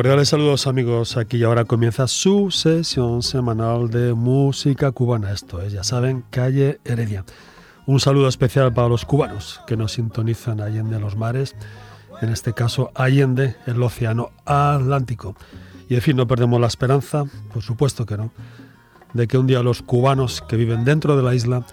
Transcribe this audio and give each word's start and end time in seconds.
Cordiales 0.00 0.30
saludos 0.30 0.66
amigos, 0.66 1.18
aquí 1.18 1.36
y 1.36 1.44
ahora 1.44 1.66
comienza 1.66 2.08
su 2.08 2.50
sesión 2.50 3.22
semanal 3.22 3.90
de 3.90 4.14
música 4.14 4.92
cubana. 4.92 5.30
Esto 5.30 5.60
es, 5.60 5.74
ya 5.74 5.84
saben, 5.84 6.24
Calle 6.30 6.80
Heredia. 6.86 7.26
Un 7.84 8.00
saludo 8.00 8.26
especial 8.26 8.72
para 8.72 8.88
los 8.88 9.04
cubanos 9.04 9.60
que 9.66 9.76
nos 9.76 9.92
sintonizan 9.92 10.62
allende 10.62 10.98
los 10.98 11.18
mares, 11.18 11.54
en 12.22 12.30
este 12.30 12.54
caso 12.54 12.90
allende 12.94 13.56
el 13.66 13.82
océano 13.82 14.30
Atlántico. 14.46 15.36
Y 15.90 15.96
en 15.96 16.00
fin, 16.00 16.16
no 16.16 16.26
perdemos 16.26 16.58
la 16.62 16.68
esperanza, 16.68 17.24
por 17.52 17.62
supuesto 17.62 18.06
que 18.06 18.16
no, 18.16 18.32
de 19.12 19.28
que 19.28 19.36
un 19.36 19.46
día 19.46 19.62
los 19.62 19.82
cubanos 19.82 20.40
que 20.40 20.56
viven 20.56 20.86
dentro 20.86 21.14
de 21.14 21.22
la 21.22 21.34
isla 21.34 21.66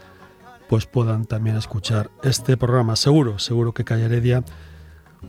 pues 0.68 0.86
puedan 0.86 1.24
también 1.24 1.56
escuchar 1.56 2.10
este 2.24 2.58
programa. 2.58 2.98
Seguro, 2.98 3.40
seguro 3.40 3.74
que 3.74 3.86
Calle 3.86 4.04
Heredia 4.04 4.44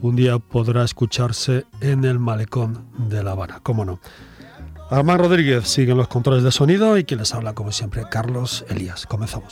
un 0.01 0.15
día 0.15 0.39
podrá 0.39 0.83
escucharse 0.83 1.65
en 1.81 2.05
el 2.05 2.19
malecón 2.19 2.85
de 2.97 3.23
La 3.23 3.31
Habana, 3.31 3.59
cómo 3.61 3.85
no. 3.85 3.99
Armán 4.89 5.19
Rodríguez 5.19 5.67
sigue 5.67 5.91
en 5.91 5.97
los 5.97 6.07
controles 6.07 6.43
de 6.43 6.51
sonido 6.51 6.97
y 6.97 7.03
quien 7.03 7.19
les 7.19 7.33
habla, 7.33 7.53
como 7.53 7.71
siempre, 7.71 8.03
Carlos 8.09 8.65
Elías. 8.69 9.05
Comenzamos. 9.05 9.51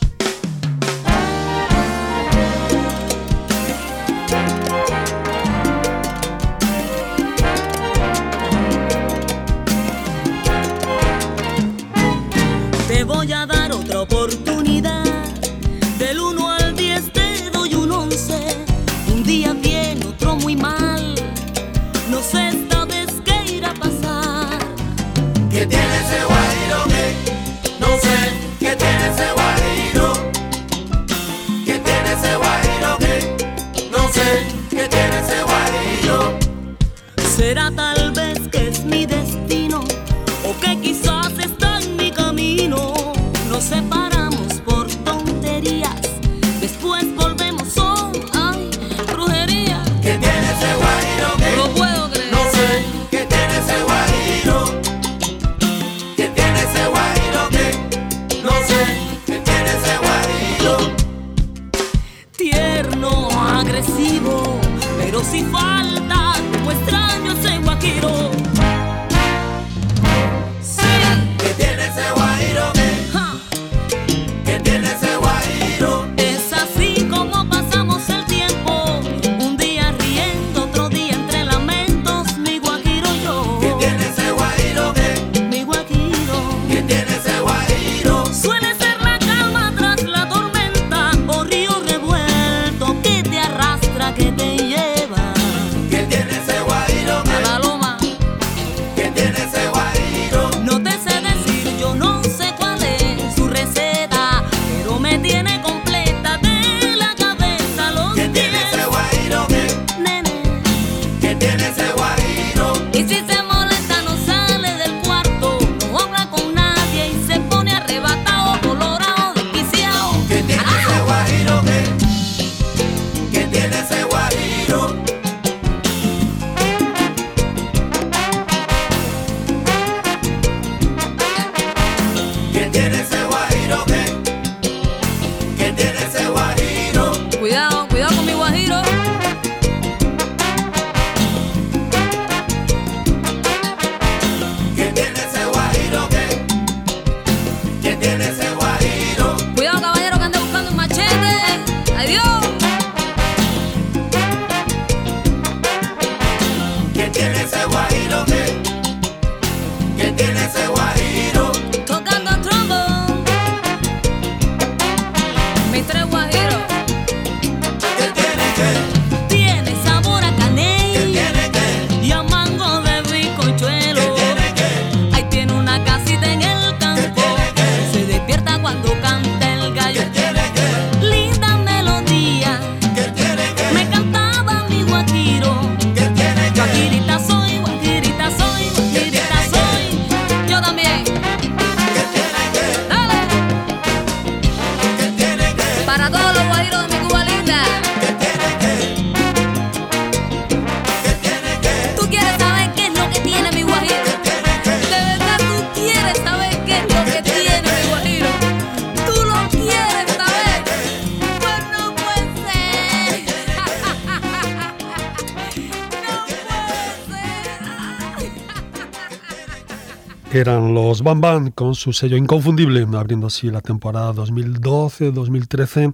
Bam 221.15 221.51
con 221.51 221.73
su 221.73 221.93
sello 221.93 222.17
inconfundible, 222.17 222.85
abriendo 222.97 223.27
así 223.27 223.49
la 223.49 223.61
temporada 223.61 224.13
2012-2013. 224.13 225.93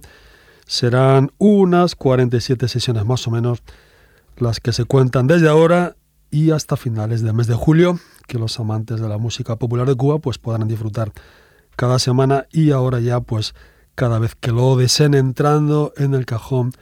Serán 0.66 1.30
unas 1.38 1.94
47 1.94 2.66
sesiones 2.66 3.04
más 3.04 3.24
o 3.28 3.30
menos 3.30 3.62
las 4.36 4.58
que 4.58 4.72
se 4.72 4.84
cuentan 4.84 5.28
desde 5.28 5.48
ahora 5.48 5.94
y 6.32 6.50
hasta 6.50 6.76
finales 6.76 7.22
del 7.22 7.32
mes 7.32 7.46
de 7.46 7.54
julio, 7.54 8.00
que 8.26 8.40
los 8.40 8.58
amantes 8.58 9.00
de 9.00 9.08
la 9.08 9.18
música 9.18 9.54
popular 9.54 9.86
de 9.86 9.94
Cuba 9.94 10.18
pues 10.18 10.38
podrán 10.38 10.66
disfrutar 10.66 11.12
cada 11.76 12.00
semana 12.00 12.46
y 12.50 12.72
ahora 12.72 12.98
ya 12.98 13.20
pues 13.20 13.54
cada 13.94 14.18
vez 14.18 14.34
que 14.34 14.50
lo 14.50 14.74
deseen 14.76 15.14
entrando 15.14 15.92
en 15.96 16.14
el 16.14 16.26
cajón, 16.26 16.72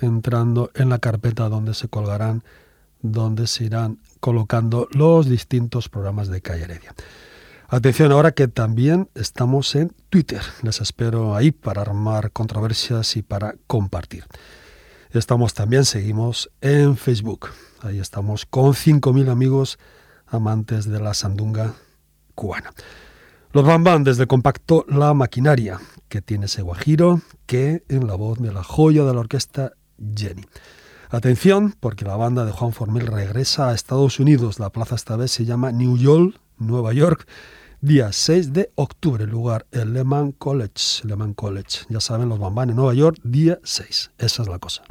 entrando 0.00 0.70
en 0.74 0.88
la 0.88 0.98
carpeta 0.98 1.50
donde 1.50 1.74
se 1.74 1.88
colgarán, 1.88 2.42
donde 3.02 3.46
se 3.46 3.64
irán 3.64 3.98
colocando 4.20 4.88
los 4.92 5.28
distintos 5.28 5.90
programas 5.90 6.28
de 6.28 6.40
Calle 6.40 6.64
Heredia. 6.64 6.94
Atención 7.74 8.12
ahora 8.12 8.32
que 8.32 8.48
también 8.48 9.08
estamos 9.14 9.74
en 9.76 9.94
Twitter. 10.10 10.42
Les 10.60 10.82
espero 10.82 11.34
ahí 11.34 11.52
para 11.52 11.80
armar 11.80 12.30
controversias 12.30 13.16
y 13.16 13.22
para 13.22 13.54
compartir. 13.66 14.24
Estamos 15.10 15.54
también, 15.54 15.86
seguimos 15.86 16.50
en 16.60 16.98
Facebook. 16.98 17.48
Ahí 17.80 17.98
estamos 17.98 18.44
con 18.44 18.74
5.000 18.74 19.30
amigos 19.30 19.78
amantes 20.26 20.84
de 20.84 21.00
la 21.00 21.14
sandunga 21.14 21.72
cubana. 22.34 22.74
Los 23.54 23.64
Bam 23.64 24.04
desde 24.04 24.26
compacto 24.26 24.84
La 24.90 25.14
Maquinaria, 25.14 25.80
que 26.10 26.20
tiene 26.20 26.44
ese 26.44 26.60
guajiro, 26.60 27.22
que 27.46 27.84
en 27.88 28.06
la 28.06 28.16
voz 28.16 28.38
de 28.38 28.52
la 28.52 28.62
joya 28.62 29.04
de 29.04 29.14
la 29.14 29.20
orquesta 29.20 29.72
Jenny. 30.14 30.44
Atención, 31.08 31.74
porque 31.80 32.04
la 32.04 32.16
banda 32.16 32.44
de 32.44 32.52
Juan 32.52 32.74
Formel 32.74 33.06
regresa 33.06 33.70
a 33.70 33.74
Estados 33.74 34.20
Unidos. 34.20 34.58
La 34.58 34.68
plaza 34.68 34.94
esta 34.94 35.16
vez 35.16 35.30
se 35.30 35.46
llama 35.46 35.72
New 35.72 35.96
York, 35.96 36.38
Nueva 36.58 36.92
York, 36.92 37.26
día 37.82 38.12
6 38.12 38.52
de 38.52 38.70
octubre, 38.76 39.26
lugar 39.26 39.66
el 39.72 39.92
Lehman 39.92 40.30
College. 40.32 41.02
Lehman 41.04 41.34
College, 41.34 41.80
ya 41.88 42.00
saben, 42.00 42.28
los 42.28 42.38
Bambán 42.38 42.70
en 42.70 42.76
Nueva 42.76 42.94
York, 42.94 43.18
día 43.24 43.58
6. 43.64 44.12
Esa 44.18 44.42
es 44.42 44.48
la 44.48 44.58
cosa. 44.58 44.82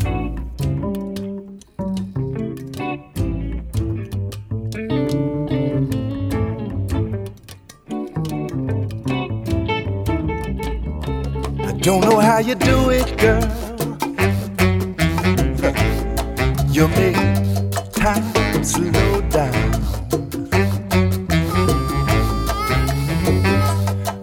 Don't 11.81 12.03
know 12.03 12.19
how 12.19 12.39
you 12.39 12.53
do 12.55 12.91
it, 12.91 13.17
girl. 13.17 13.41
You 16.71 16.88
make 16.89 17.15
time 17.93 18.63
slow 18.63 19.00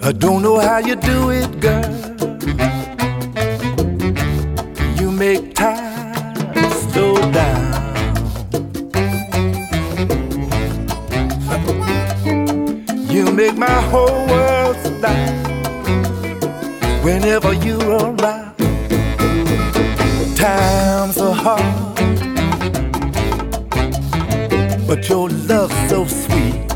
I 0.08 0.12
don't 0.12 0.40
know 0.40 0.58
how 0.58 0.78
you 0.78 0.96
do 0.96 1.28
it, 1.28 1.60
girl. 1.60 1.84
You 4.98 5.10
make 5.10 5.54
time 5.54 6.54
slow 6.88 7.16
down. 7.30 7.74
You 13.10 13.30
make 13.32 13.58
my 13.58 13.80
whole 13.90 14.26
world 14.28 14.76
stop 14.86 15.44
whenever 17.04 17.52
you're 17.52 17.98
around. 18.08 18.56
Times 20.38 21.18
are 21.18 21.34
hard, 21.34 21.96
but 24.86 25.06
your 25.06 25.28
love's 25.28 25.90
so 25.90 26.06
sweet. 26.06 26.67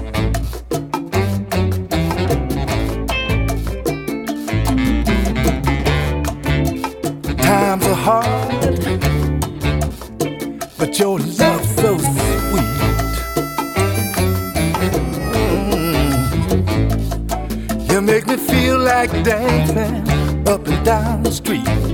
But 10.76 10.98
your 10.98 11.20
love's 11.20 11.74
so 11.76 11.96
sweet. 11.98 12.72
Mm. 16.50 17.92
You 17.92 18.00
make 18.00 18.26
me 18.26 18.36
feel 18.36 18.78
like 18.78 19.10
dancing 19.22 20.48
up 20.48 20.66
and 20.66 20.84
down 20.84 21.22
the 21.22 21.30
street. 21.30 21.91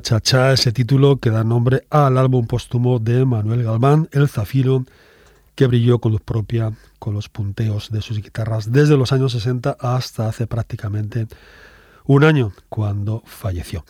Cha 0.00 0.18
Cha 0.18 0.52
ese 0.52 0.72
título 0.72 1.18
que 1.18 1.28
da 1.28 1.44
nombre 1.44 1.84
al 1.90 2.16
álbum 2.16 2.46
póstumo 2.46 2.98
de 2.98 3.26
Manuel 3.26 3.64
Galván, 3.64 4.08
El 4.12 4.30
Zafiro, 4.30 4.86
que 5.54 5.66
brilló 5.66 5.98
con 5.98 6.12
luz 6.12 6.22
propia, 6.22 6.72
con 6.98 7.12
los 7.12 7.28
punteos 7.28 7.90
de 7.90 8.00
sus 8.00 8.22
guitarras 8.22 8.72
desde 8.72 8.96
los 8.96 9.12
años 9.12 9.32
60 9.32 9.76
hasta 9.78 10.26
hace 10.26 10.46
prácticamente 10.46 11.26
un 12.06 12.24
año, 12.24 12.54
cuando 12.70 13.22
falleció. 13.26 13.84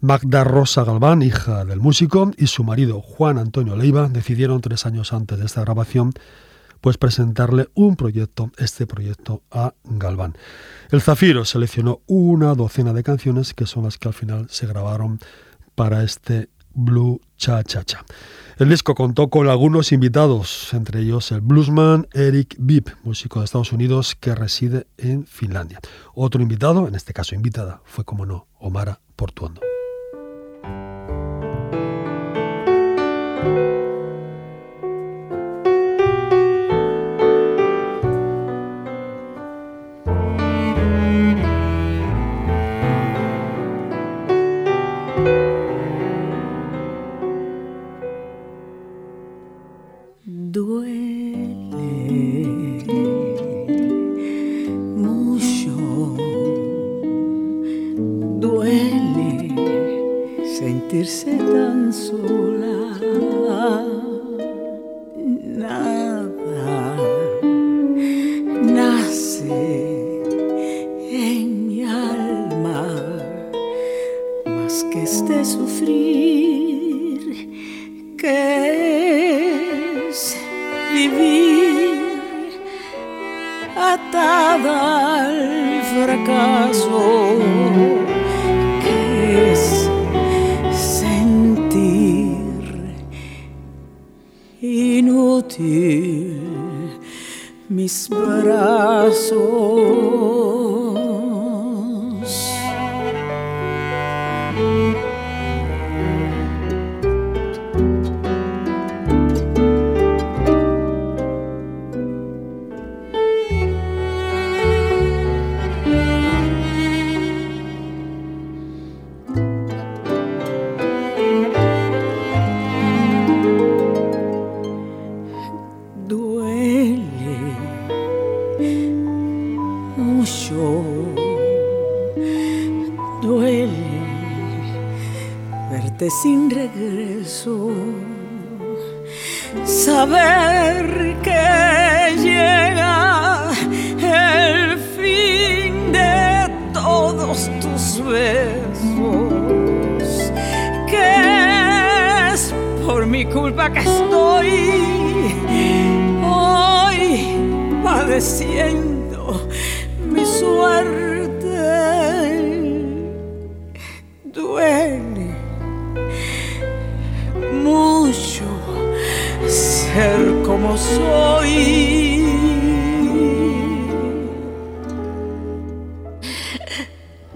Magda 0.00 0.44
Rosa 0.44 0.82
Galván, 0.82 1.20
hija 1.20 1.66
del 1.66 1.78
músico, 1.78 2.30
y 2.38 2.46
su 2.46 2.64
marido 2.64 3.02
Juan 3.02 3.36
Antonio 3.36 3.76
Leiva 3.76 4.08
decidieron 4.08 4.62
tres 4.62 4.86
años 4.86 5.12
antes 5.12 5.38
de 5.38 5.44
esta 5.44 5.60
grabación 5.60 6.14
pues 6.84 6.98
presentarle 6.98 7.70
un 7.72 7.96
proyecto, 7.96 8.52
este 8.58 8.86
proyecto 8.86 9.42
a 9.50 9.72
Galván. 9.84 10.36
El 10.90 11.00
Zafiro 11.00 11.46
seleccionó 11.46 12.02
una 12.06 12.54
docena 12.54 12.92
de 12.92 13.02
canciones 13.02 13.54
que 13.54 13.64
son 13.64 13.84
las 13.84 13.96
que 13.96 14.08
al 14.08 14.12
final 14.12 14.48
se 14.50 14.66
grabaron 14.66 15.18
para 15.74 16.02
este 16.02 16.50
Blue 16.74 17.22
Cha 17.38 17.64
Cha 17.64 17.84
Cha. 17.84 18.04
El 18.58 18.68
disco 18.68 18.94
contó 18.94 19.30
con 19.30 19.48
algunos 19.48 19.92
invitados, 19.92 20.74
entre 20.74 21.00
ellos 21.00 21.32
el 21.32 21.40
bluesman 21.40 22.06
Eric 22.12 22.54
Bibb, 22.58 22.94
músico 23.02 23.38
de 23.38 23.46
Estados 23.46 23.72
Unidos 23.72 24.14
que 24.14 24.34
reside 24.34 24.86
en 24.98 25.26
Finlandia. 25.26 25.80
Otro 26.12 26.42
invitado, 26.42 26.86
en 26.86 26.96
este 26.96 27.14
caso 27.14 27.34
invitada, 27.34 27.80
fue 27.86 28.04
como 28.04 28.26
no, 28.26 28.46
Omara 28.58 29.00
Portuondo. 29.16 29.62
Sin 61.94 62.63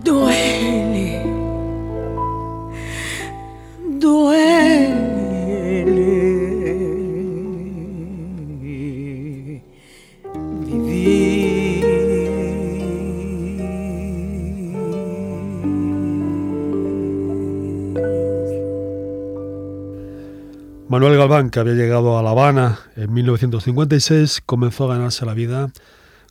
Duele, 0.02 1.24
duele. 3.98 5.18
Vivir. 10.66 11.84
Manuel 20.88 21.16
Galván, 21.16 21.50
que 21.50 21.58
había 21.58 21.74
llegado 21.74 22.16
a 22.18 22.22
La 22.22 22.30
Habana 22.30 22.78
en 22.96 23.12
1956 23.12 24.42
comenzó 24.46 24.84
a 24.84 24.94
ganarse 24.94 25.26
la 25.26 25.34
vida 25.34 25.70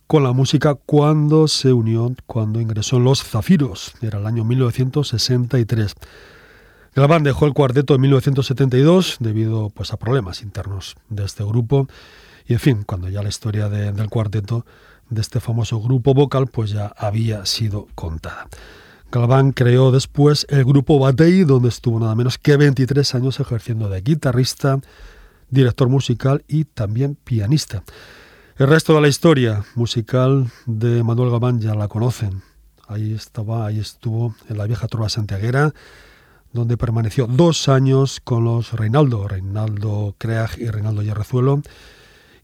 con 0.08 0.22
la 0.22 0.32
música 0.32 0.74
cuando 0.74 1.48
se 1.48 1.74
unió, 1.74 2.14
cuando 2.26 2.62
ingresó 2.62 2.96
en 2.96 3.04
Los 3.04 3.22
Zafiros, 3.22 3.92
era 4.00 4.18
el 4.18 4.26
año 4.26 4.42
1963. 4.42 5.94
Galván 6.94 7.22
dejó 7.24 7.44
el 7.44 7.52
cuarteto 7.52 7.94
en 7.94 8.00
1972 8.00 9.18
debido 9.20 9.68
pues, 9.68 9.92
a 9.92 9.98
problemas 9.98 10.40
internos 10.40 10.96
de 11.10 11.26
este 11.26 11.44
grupo 11.44 11.88
y 12.46 12.54
en 12.54 12.58
fin, 12.58 12.82
cuando 12.84 13.10
ya 13.10 13.22
la 13.22 13.28
historia 13.28 13.68
del 13.68 14.08
cuarteto 14.08 14.64
de 15.10 15.20
este 15.20 15.40
famoso 15.40 15.78
grupo 15.78 16.14
vocal 16.14 16.46
pues 16.46 16.70
ya 16.70 16.86
había 16.96 17.44
sido 17.44 17.86
contada. 17.94 18.48
Galván 19.12 19.52
creó 19.52 19.90
después 19.90 20.46
el 20.48 20.64
grupo 20.64 20.98
Batey, 20.98 21.44
donde 21.44 21.68
estuvo 21.68 22.00
nada 22.00 22.14
menos 22.14 22.38
que 22.38 22.56
23 22.56 23.14
años 23.14 23.40
ejerciendo 23.40 23.90
de 23.90 24.00
guitarrista, 24.00 24.80
director 25.50 25.90
musical 25.90 26.44
y 26.48 26.64
también 26.64 27.14
pianista. 27.14 27.82
El 28.58 28.66
resto 28.66 28.92
de 28.92 29.00
la 29.00 29.06
historia 29.06 29.64
musical 29.76 30.50
de 30.66 31.04
Manuel 31.04 31.30
Gabán 31.30 31.60
ya 31.60 31.76
la 31.76 31.86
conocen. 31.86 32.42
Ahí 32.88 33.14
estaba, 33.14 33.66
ahí 33.66 33.78
estuvo 33.78 34.34
en 34.48 34.58
la 34.58 34.66
vieja 34.66 34.88
trova 34.88 35.08
santiaguera, 35.08 35.72
donde 36.52 36.76
permaneció 36.76 37.28
dos 37.28 37.68
años 37.68 38.20
con 38.24 38.42
los 38.42 38.72
Reinaldo, 38.72 39.28
Reinaldo 39.28 40.16
Creag 40.18 40.58
y 40.58 40.70
Reinaldo 40.70 41.02
Yerrezuelo, 41.02 41.62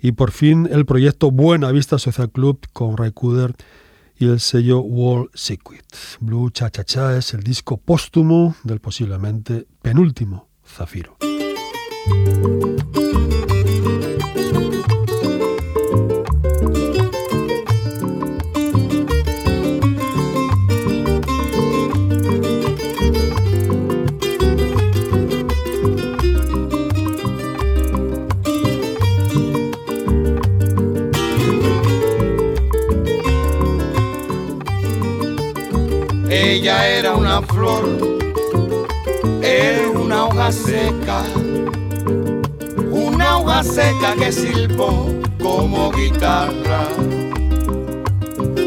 y 0.00 0.12
por 0.12 0.30
fin 0.30 0.68
el 0.70 0.86
proyecto 0.86 1.32
Buena 1.32 1.72
Vista 1.72 1.98
Social 1.98 2.30
Club 2.30 2.60
con 2.72 2.96
Ray 2.96 3.10
Kuder 3.10 3.56
y 4.16 4.26
el 4.26 4.38
sello 4.38 4.82
Wall 4.82 5.30
Circuit. 5.34 5.82
Blue 6.20 6.48
Cha 6.50 6.70
Cha 6.70 6.84
Cha 6.84 7.16
es 7.16 7.34
el 7.34 7.42
disco 7.42 7.76
póstumo 7.76 8.54
del 8.62 8.78
posiblemente 8.78 9.66
penúltimo 9.82 10.46
Zafiro. 10.64 11.16
Ella 36.44 36.86
era 36.86 37.14
una 37.14 37.40
flor, 37.42 37.84
era 39.42 39.88
una 39.88 40.26
hoja 40.26 40.52
seca 40.52 41.24
una 42.90 43.38
hoja 43.38 43.62
seca 43.64 44.14
que 44.14 44.30
silbó 44.30 45.06
como 45.42 45.90
guitarra. 45.92 46.88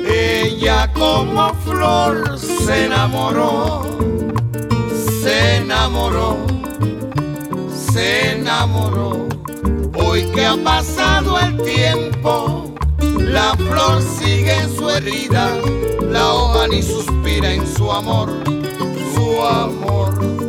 Ella 0.09 0.91
como 0.93 1.53
flor 1.65 2.39
se 2.39 2.85
enamoró, 2.85 3.85
se 5.21 5.57
enamoró, 5.57 6.37
se 7.71 8.31
enamoró. 8.33 9.27
Hoy 9.95 10.23
que 10.33 10.45
ha 10.45 10.57
pasado 10.63 11.39
el 11.39 11.57
tiempo, 11.61 12.66
la 13.15 13.55
flor 13.55 14.01
sigue 14.01 14.53
en 14.53 14.75
su 14.75 14.89
herida, 14.89 15.49
la 16.01 16.33
hoja 16.33 16.67
ni 16.67 16.81
suspira 16.81 17.53
en 17.53 17.67
su 17.67 17.91
amor, 17.91 18.29
su 19.13 19.41
amor. 19.45 20.46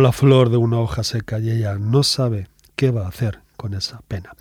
La 0.00 0.12
flor 0.12 0.50
de 0.50 0.56
una 0.56 0.78
hoja 0.78 1.04
seca 1.04 1.38
y 1.38 1.50
ella 1.50 1.76
no 1.78 2.02
sabe 2.02 2.48
qué 2.76 2.90
va 2.90 3.04
a 3.04 3.08
hacer 3.08 3.40
con 3.56 3.74
esa 3.74 4.00
pena. 4.08 4.34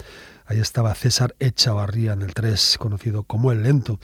Ahí 0.46 0.60
estaba 0.60 0.96
César 0.96 1.36
Echavarría 1.40 2.14
en 2.14 2.22
el 2.22 2.34
3, 2.34 2.78
conocido 2.80 3.24
como 3.24 3.52
El 3.52 3.64
Lento, 3.64 4.00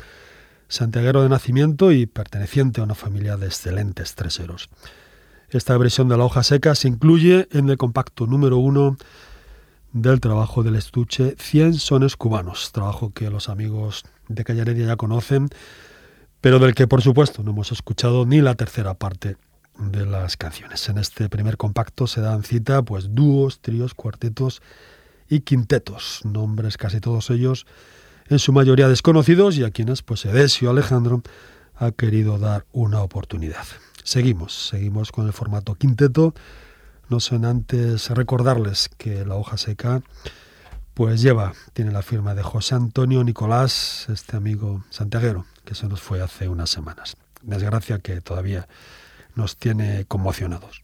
santiaguero 0.68 1.24
de 1.24 1.30
nacimiento 1.30 1.92
y 1.92 2.06
perteneciente 2.06 2.82
a 2.82 2.84
una 2.84 2.96
familia 2.96 3.38
de 3.38 3.48
excelentes 3.48 4.16
treseros. 4.16 4.70
Esta 5.50 5.78
versión 5.78 6.10
de 6.10 6.18
la 6.18 6.26
hoja 6.26 6.44
seca 6.44 6.76
se 6.76 6.88
incluye 6.88 7.48
en 7.52 7.70
el 7.70 7.78
compacto 7.78 8.28
número 8.28 8.58
uno 8.58 8.98
del 9.94 10.20
trabajo 10.20 10.64
del 10.64 10.76
estuche 10.76 11.36
100 11.40 11.76
sones 11.76 12.16
cubanos, 12.16 12.72
trabajo 12.72 13.12
que 13.14 13.30
los 13.30 13.48
amigos 13.48 14.04
de 14.28 14.44
Calle 14.44 14.62
Heredia 14.62 14.88
ya 14.88 14.96
conocen, 14.98 15.50
pero 16.42 16.60
del 16.60 16.76
que 16.76 16.88
por 16.88 17.02
supuesto 17.02 17.42
no 17.44 17.52
hemos 17.52 17.72
escuchado 17.72 18.26
ni 18.26 18.42
la 18.42 18.56
tercera 18.56 18.94
parte 18.96 19.38
de 19.80 20.06
las 20.06 20.38
canciones. 20.38 20.88
En 20.90 20.98
este 20.98 21.30
primer 21.30 21.58
compacto 21.58 22.08
se 22.08 22.22
dan 22.22 22.44
cita 22.44 22.82
pues 22.82 23.10
dúos, 23.12 23.60
tríos, 23.62 23.94
cuartetos 23.94 24.62
y 25.30 25.42
quintetos, 25.42 26.22
nombres 26.24 26.78
casi 26.78 27.00
todos 27.00 27.30
ellos 27.30 27.66
en 28.30 28.40
su 28.40 28.52
mayoría 28.52 28.88
desconocidos 28.88 29.58
y 29.58 29.64
a 29.64 29.72
quienes 29.72 30.02
pues 30.02 30.26
Edesio 30.26 30.70
Alejandro 30.70 31.22
ha 31.76 31.92
querido 31.92 32.38
dar 32.38 32.66
una 32.72 33.02
oportunidad. 33.02 33.66
Seguimos, 34.04 34.70
seguimos 34.70 35.12
con 35.12 35.28
el 35.28 35.34
formato 35.34 35.76
quinteto. 35.76 36.34
No 37.10 37.20
son 37.20 37.46
antes 37.46 38.10
recordarles 38.10 38.90
que 38.98 39.26
la 39.26 39.36
hoja 39.36 39.58
seca 39.58 40.02
pues 40.94 41.22
lleva, 41.22 41.54
tiene 41.74 41.92
la 41.92 42.02
firma 42.02 42.34
de 42.34 42.42
José 42.42 42.74
Antonio 42.74 43.24
Nicolás, 43.24 44.08
este 44.10 44.36
amigo 44.36 44.84
santiaguero 44.90 45.46
que 45.64 45.76
se 45.76 45.88
nos 45.88 46.02
fue 46.02 46.22
hace 46.22 46.50
unas 46.50 46.72
semanas. 46.72 47.18
Desgracia 47.44 48.00
que 48.00 48.20
todavía 48.20 48.68
nos 49.38 49.56
tiene 49.58 50.06
conmocionados. 50.06 50.84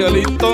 Por 0.00 0.12
ti, 0.38 0.49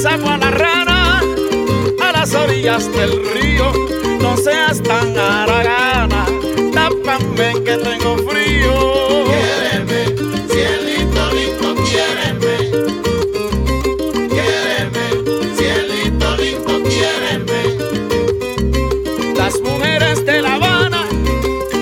Sapo 0.00 0.30
a 0.30 0.38
la 0.38 0.50
rana 0.50 1.20
a 2.02 2.12
las 2.12 2.34
orillas 2.34 2.90
del 2.90 3.22
río. 3.34 3.70
No 4.22 4.34
seas 4.34 4.82
tan 4.82 5.14
haragana, 5.18 6.24
tápame 6.72 7.62
que 7.62 7.76
tengo 7.76 8.16
frío. 8.16 8.72
Quiéreme, 9.26 10.06
cielito 10.48 11.32
lindo, 11.34 11.74
quiéreme. 11.84 12.56
Quiéreme, 14.30 15.04
cielito 15.54 16.36
lindo, 16.38 16.82
quiéreme. 16.88 17.60
Las 19.36 19.60
mujeres 19.60 20.24
de 20.24 20.40
La 20.40 20.54
Habana 20.54 21.06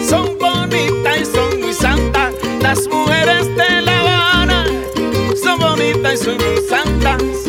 son 0.08 0.36
bonitas 0.40 1.18
y 1.20 1.24
son 1.24 1.60
muy 1.60 1.72
santas. 1.72 2.34
Las 2.60 2.88
mujeres 2.88 3.46
de 3.54 3.82
La 3.82 4.00
Habana 4.00 4.66
son 5.40 5.60
bonitas 5.60 6.14
y 6.14 6.16
son 6.24 6.36
muy 6.36 6.60
santas. 6.68 7.47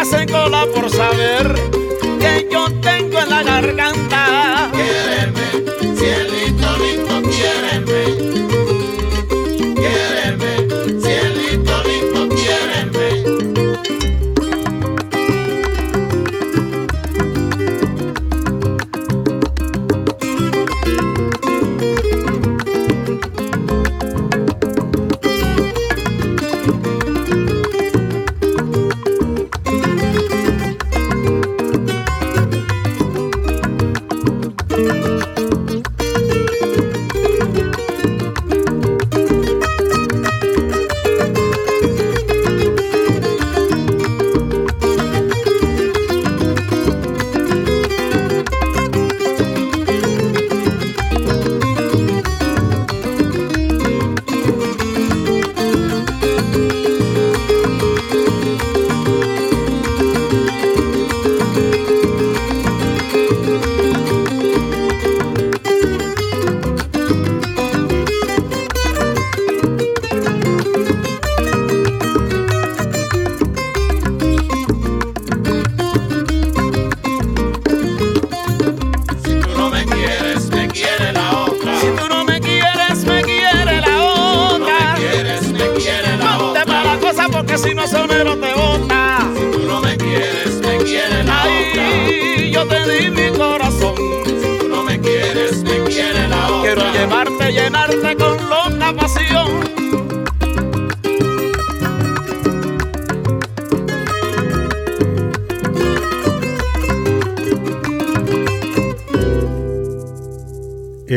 Hacen 0.00 0.26
cola 0.28 0.64
por 0.74 0.88
saber 0.88 1.54
que 2.18 2.48
yo 2.50 2.64
tengo 2.80 3.18
en 3.18 3.28
la 3.28 3.42
garganta. 3.42 4.09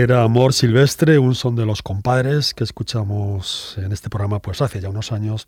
Era 0.03 0.23
Amor 0.23 0.51
Silvestre, 0.51 1.17
un 1.17 1.33
son 1.33 1.55
de 1.55 1.65
los 1.65 1.81
compadres 1.81 2.53
que 2.53 2.65
escuchamos 2.65 3.75
en 3.77 3.93
este 3.93 4.09
programa 4.09 4.39
pues 4.39 4.61
hace 4.61 4.81
ya 4.81 4.89
unos 4.89 5.13
años 5.13 5.47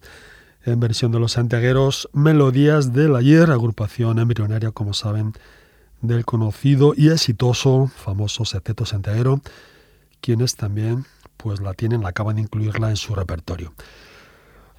en 0.63 0.79
versión 0.79 1.11
de 1.11 1.19
los 1.19 1.33
santiagueros 1.33 2.07
Melodías 2.13 2.93
del 2.93 3.17
Ayer, 3.17 3.51
agrupación 3.51 4.17
embrionaria, 4.17 4.71
como 4.71 4.93
saben, 4.93 5.33
del 5.99 6.23
conocido 6.23 6.93
y 6.95 7.09
exitoso 7.09 7.91
famoso 7.97 8.45
Seteto 8.45 8.85
Santiaguero, 8.85 9.41
quienes 10.21 10.55
también 10.55 11.05
pues 11.35 11.59
la 11.59 11.73
tienen, 11.73 12.05
acaban 12.05 12.37
de 12.37 12.43
incluirla 12.43 12.89
en 12.89 12.95
su 12.95 13.13
repertorio. 13.13 13.73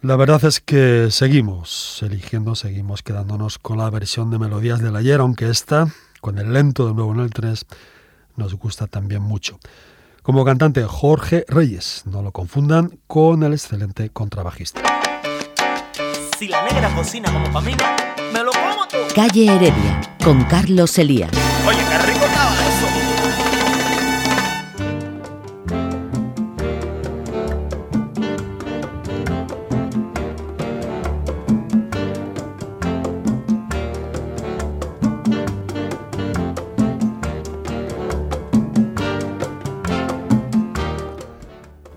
La 0.01 0.17
verdad 0.17 0.43
es 0.47 0.61
que 0.61 1.09
seguimos 1.11 2.03
eligiendo, 2.03 2.55
seguimos 2.55 3.03
quedándonos 3.03 3.59
con 3.59 3.77
la 3.77 3.91
versión 3.91 4.31
de 4.31 4.39
Melodías 4.39 4.81
del 4.81 4.97
Ayer, 4.97 5.21
aunque 5.21 5.51
esta, 5.51 5.89
con 6.23 6.39
el 6.39 6.55
lento 6.55 6.89
de 6.89 6.95
nuevo 6.95 7.13
en 7.13 7.21
el 7.21 7.31
3, 7.31 7.67
nos 8.37 8.55
gusta 8.55 8.87
también 8.87 9.23
mucho. 9.23 9.59
Como 10.23 10.45
cantante 10.45 10.83
Jorge 10.85 11.45
Reyes, 11.49 12.03
no 12.05 12.23
lo 12.23 12.33
confundan 12.33 12.99
con 13.07 13.43
el 13.43 13.53
excelente 13.53 14.11
contrabajista. 14.11 14.83
Si 16.39 16.49
la 16.49 16.65
negra 16.65 16.95
cocina 16.95 17.33
como 17.33 17.61
mí, 17.61 17.73
me 18.33 18.43
lo 18.43 18.51
como 18.51 18.89
tú. 18.89 18.97
Calle 19.15 19.47
Heredia, 19.47 20.01
con 20.23 20.45
Carlos 20.45 20.99
Elías. 20.99 21.31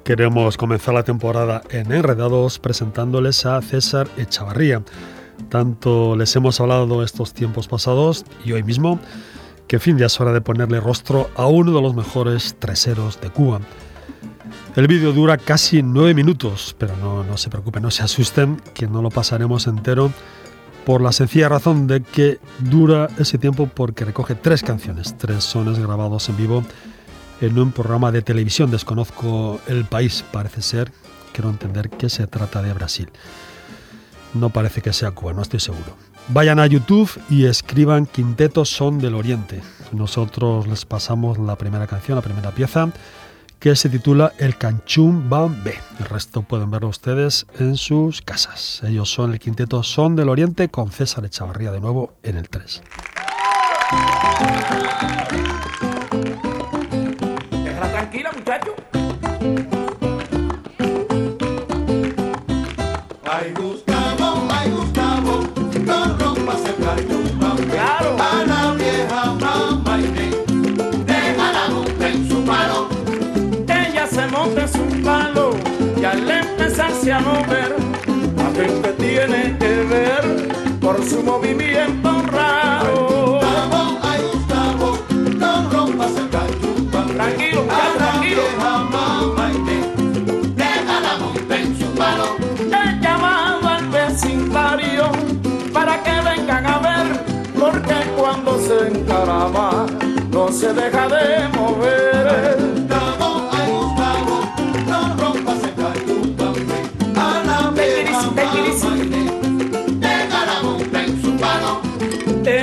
Queremos 0.10 0.58
comenzar 0.58 0.96
la 0.96 1.04
temporada 1.04 1.62
en 1.70 1.92
Enredados 1.92 2.58
presentándoles 2.58 3.46
a 3.46 3.62
César 3.62 4.08
Echavarría. 4.18 4.82
Tanto 5.50 6.16
les 6.16 6.36
hemos 6.36 6.60
hablado 6.60 7.04
estos 7.04 7.32
tiempos 7.36 7.68
pasados 7.68 8.26
y 8.44 8.54
hoy 8.54 8.64
mismo 8.64 9.00
que 9.68 9.78
fin 9.78 10.00
ya 10.00 10.08
es 10.08 10.20
hora 10.20 10.34
de 10.34 10.42
ponerle 10.42 10.80
rostro 10.80 11.30
a 11.36 11.46
uno 11.46 11.72
de 11.72 11.82
los 11.84 11.94
mejores 11.94 12.56
treseros 12.58 13.22
de 13.22 13.30
Cuba. 13.30 13.60
El 14.76 14.88
vídeo 14.88 15.14
dura 15.14 15.38
casi 15.38 15.84
nueve 15.84 16.16
minutos, 16.16 16.76
pero 16.80 16.98
no, 16.98 17.24
no 17.24 17.38
se 17.38 17.52
preocupen, 17.52 17.84
no 17.84 17.92
se 17.92 18.02
asusten, 18.02 18.60
que 18.74 18.88
no 18.88 19.04
lo 19.04 19.12
pasaremos 19.12 19.68
entero 19.68 20.12
por 20.88 21.02
la 21.02 21.12
sencilla 21.12 21.50
razón 21.50 21.86
de 21.86 22.02
que 22.02 22.40
dura 22.58 23.10
ese 23.20 23.38
tiempo 23.38 23.70
porque 23.72 24.06
recoge 24.06 24.34
tres 24.34 24.64
canciones, 24.64 25.16
tres 25.20 25.44
sones 25.44 25.78
grabados 25.78 26.30
en 26.30 26.38
vivo 26.38 26.64
en 27.42 27.58
un 27.58 27.72
programa 27.72 28.12
de 28.12 28.22
televisión. 28.22 28.72
Desconozco 28.72 29.60
el 29.68 29.86
país, 29.86 30.24
parece 30.32 30.62
ser, 30.62 30.92
quiero 31.34 31.50
entender 31.50 31.90
que 31.90 32.10
se 32.10 32.28
trata 32.28 32.62
de 32.62 32.74
Brasil. 32.74 33.10
No 34.34 34.50
parece 34.50 34.82
que 34.82 34.94
sea 34.94 35.12
Cuba, 35.12 35.34
no 35.34 35.42
estoy 35.42 35.60
seguro. 35.60 35.96
Vayan 36.28 36.60
a 36.60 36.68
YouTube 36.68 37.10
y 37.30 37.46
escriban 37.46 38.06
Quinteto 38.06 38.64
Son 38.64 39.00
del 39.00 39.16
Oriente. 39.16 39.62
Nosotros 39.92 40.68
les 40.68 40.86
pasamos 40.86 41.40
la 41.40 41.56
primera 41.56 41.88
canción, 41.88 42.16
la 42.16 42.22
primera 42.22 42.52
pieza, 42.52 42.92
que 43.60 43.76
se 43.76 43.90
titula 43.90 44.34
El 44.38 44.56
Canchún 44.58 45.30
Bambé. 45.30 45.80
El 46.00 46.06
resto 46.06 46.44
pueden 46.44 46.70
verlo 46.70 46.90
ustedes 46.90 47.48
en 47.58 47.76
sus 47.78 48.22
casas. 48.22 48.82
Ellos 48.84 49.12
son 49.12 49.34
el 49.34 49.40
quinteto 49.40 49.82
Son 49.84 50.16
del 50.16 50.30
Oriente 50.30 50.70
con 50.70 50.92
César 50.92 51.26
Echavarría 51.26 51.72
de 51.72 51.82
nuevo 51.82 52.14
en 52.24 52.38
el 52.38 52.48
3. 52.48 52.84
A 77.12 77.20
mover, 77.22 77.76
la 78.38 78.52
gente 78.52 78.90
tiene 78.94 79.58
que 79.58 79.84
ver 79.84 80.80
por 80.80 81.04
su 81.04 81.24
movimiento 81.24 82.22
raro. 82.32 83.40
Gustavo, 83.40 84.00
ay 84.04 84.22
Gustavo, 84.32 85.00
no 85.38 85.70
rompas 85.72 86.12
el 86.18 86.30
cachumba. 86.30 87.06
Tranquilo, 87.06 87.62
A 87.62 87.64
muchacho, 87.64 87.98
la 87.98 88.06
tranquilo. 88.06 88.42
Inés, 89.56 90.56
déjala 90.56 91.18
montar 91.20 91.60
en 91.60 91.80
su 91.80 91.86
palo. 91.96 92.26
He 92.60 93.02
llamado 93.02 93.68
al 93.68 93.88
vecindario 93.88 95.12
para 95.74 96.04
que 96.04 96.12
vengan 96.12 96.66
a 96.66 96.80
ver, 96.80 97.24
porque 97.60 97.96
cuando 98.18 98.60
se 98.60 98.88
encarama 98.88 99.88
no 100.32 100.52
se 100.52 100.74
deja 100.74 101.08
de 101.08 101.48
mover. 101.58 102.09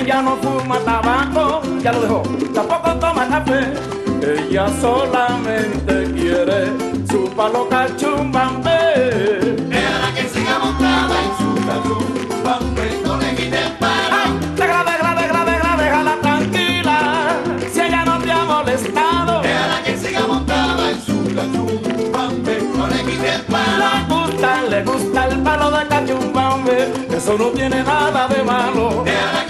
Ella 0.07 0.23
no 0.23 0.37
fuma 0.37 0.79
tabaco, 0.85 1.63
ya 1.83 1.91
lo 1.91 2.01
dejó, 2.01 2.23
tampoco 2.55 2.95
toma 2.95 3.27
café. 3.27 3.73
Ella 4.23 4.69
solamente 4.81 6.13
quiere 6.13 6.71
su 7.11 7.29
palo 7.35 7.69
cachumbambé. 7.69 9.57
Déjala 9.69 10.15
que 10.15 10.29
siga 10.29 10.61
montada 10.61 11.17
en 11.25 11.31
su 11.39 11.55
cachumba, 11.67 12.61
no 13.05 13.17
le 13.17 13.35
quiten 13.35 13.73
palo. 13.81 14.15
Ay, 14.15 14.31
déjala, 14.55 14.93
déjala, 14.93 15.21
déjala, 15.21 15.45
déjala, 15.45 15.77
déjala 15.83 16.21
tranquila, 16.23 16.97
si 17.73 17.81
ella 17.81 18.05
no 18.05 18.19
te 18.21 18.31
ha 18.31 18.45
molestado. 18.45 19.43
Déjala 19.43 19.83
que 19.85 19.99
siga 19.99 20.21
montada 20.29 20.91
en 20.93 21.01
su 21.03 21.35
cachumba, 21.35 22.29
no 22.77 22.87
le 22.87 23.03
quiten 23.03 23.43
palo. 23.51 23.85
Le 23.91 24.15
gusta, 24.15 24.63
le 24.71 24.85
gusta 24.85 25.27
el 25.27 25.41
palo 25.41 25.71
de 25.73 25.87
cachumbambe, 25.89 26.93
eso 27.11 27.37
no 27.37 27.47
tiene 27.47 27.83
nada 27.83 28.29
de 28.29 28.45
malo. 28.45 29.03
Déjala 29.05 29.46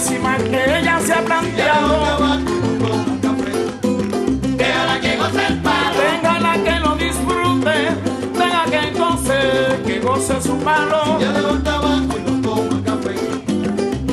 máxima 0.00 0.36
que 0.38 0.78
ella 0.78 0.98
se 1.00 1.12
ha 1.12 1.20
planteado. 1.22 2.38
déjala 4.56 5.00
que 5.00 5.16
goce 5.16 5.46
el 5.46 5.58
palo. 5.58 6.00
Téngala 6.00 6.52
que 6.64 6.80
lo 6.80 6.96
disfrute, 6.96 7.76
tenga 8.32 8.64
que 8.64 8.98
goce, 8.98 9.82
que 9.86 10.00
goce 10.00 10.40
su 10.40 10.56
palo. 10.58 11.18
Ya 11.20 11.32
tabaco 11.62 12.14
y 12.18 12.30
no 12.30 12.40
toma 12.40 12.82
café, 12.82 13.14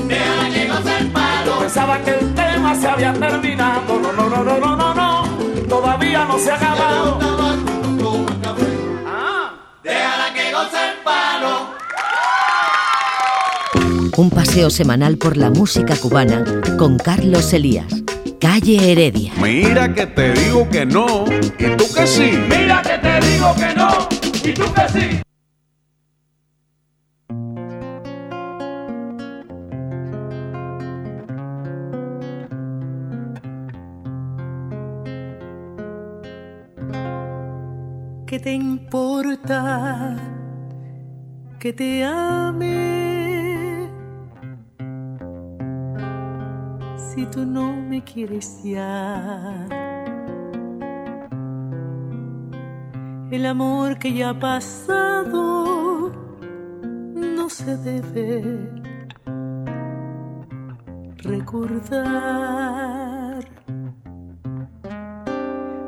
déjala 0.07 0.49
que 0.53 0.67
goce 0.67 0.97
el 0.99 1.07
palo. 1.11 1.59
Pensaba 1.59 1.99
que 1.99 2.11
el 2.11 2.35
tema 2.35 2.75
se 2.75 2.87
había 2.87 3.13
terminado, 3.13 3.99
no, 3.99 4.11
no, 4.11 4.29
no, 4.29 4.43
no, 4.43 4.59
no, 4.59 4.75
no, 4.75 4.93
no, 4.93 5.23
todavía 5.69 6.25
no 6.25 6.37
se 6.37 6.51
ha 6.51 6.55
acabado. 6.55 7.46
Paseo 14.57 14.69
semanal 14.71 15.19
por 15.19 15.37
la 15.37 15.51
música 15.51 15.95
cubana 15.95 16.43
con 16.79 16.97
Carlos 16.97 17.53
Elías. 17.53 17.85
Calle 18.39 18.91
Heredia. 18.91 19.31
Mira 19.39 19.93
que 19.93 20.07
te 20.07 20.33
digo 20.33 20.67
que 20.67 20.83
no, 20.83 21.25
y 21.59 21.77
tú 21.77 21.85
que 21.93 22.07
sí. 22.07 22.31
Mira 22.49 22.81
que 22.81 22.97
te 22.97 23.19
digo 23.27 23.53
que 23.53 23.75
no, 23.75 24.09
y 24.43 24.53
tú 24.55 24.63
que 24.73 24.89
sí. 24.89 25.21
¿Qué 38.25 38.39
te 38.39 38.53
importa 38.53 40.15
que 41.59 41.73
te 41.73 42.03
ame? 42.03 43.06
Tú 47.37 47.45
no 47.45 47.71
me 47.71 48.03
quieres 48.03 48.63
ya. 48.63 49.67
El 53.29 53.45
amor 53.45 53.99
que 53.99 54.11
ya 54.11 54.29
ha 54.29 54.39
pasado 54.39 56.11
no 57.13 57.47
se 57.47 57.77
debe 57.77 58.71
recordar 61.17 62.57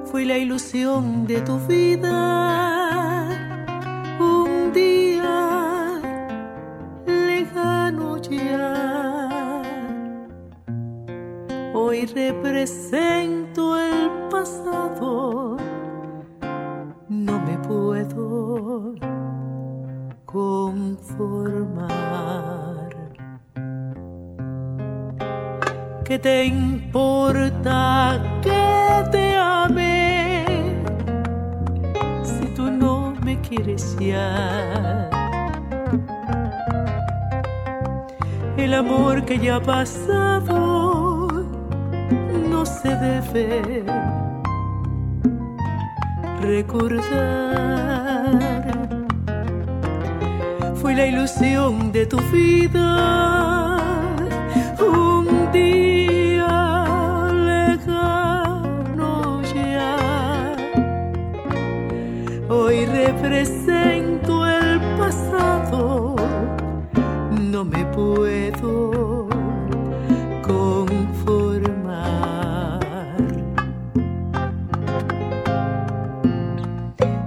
fui 0.06 0.26
la 0.26 0.38
ilusión 0.38 1.26
de 1.26 1.42
tu 1.42 1.58
vida. 1.68 2.79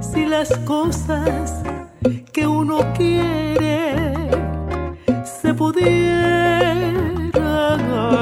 Si 0.01 0.27
las 0.27 0.57
cosas 0.59 1.63
que 2.33 2.47
uno 2.47 2.81
quiere 2.95 4.15
se 5.25 5.55
pudieran 5.55 6.63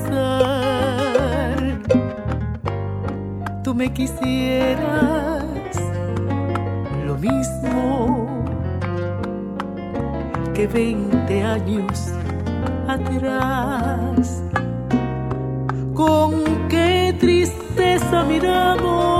Tú 3.64 3.74
me 3.74 3.92
quisieras 3.92 5.44
lo 7.06 7.16
mismo 7.16 8.44
que 10.54 10.66
20 10.66 11.42
años 11.42 12.10
atrás. 12.88 14.42
Con 15.94 16.68
qué 16.68 17.14
tristeza 17.18 18.24
miramos 18.24 19.19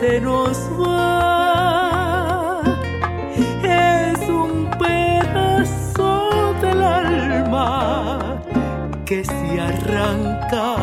se 0.00 0.20
nos 0.20 0.58
va. 0.80 2.62
Es 3.62 4.28
un 4.28 4.70
pedazo 4.78 6.54
del 6.62 6.82
alma 6.82 8.40
que 9.04 9.22
se 9.24 9.60
arranca 9.60 10.76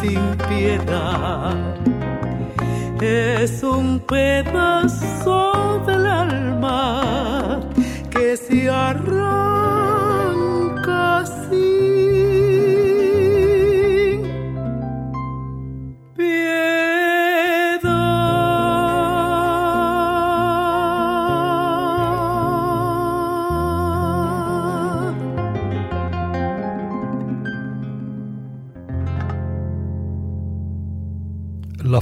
sin 0.00 0.22
piedad. 0.48 1.76
Es 3.00 3.62
un 3.62 4.00
pedazo 4.00 5.80
del 5.86 6.06
alma 6.06 7.60
que 8.10 8.36
se 8.36 8.68
arranca 8.68 9.57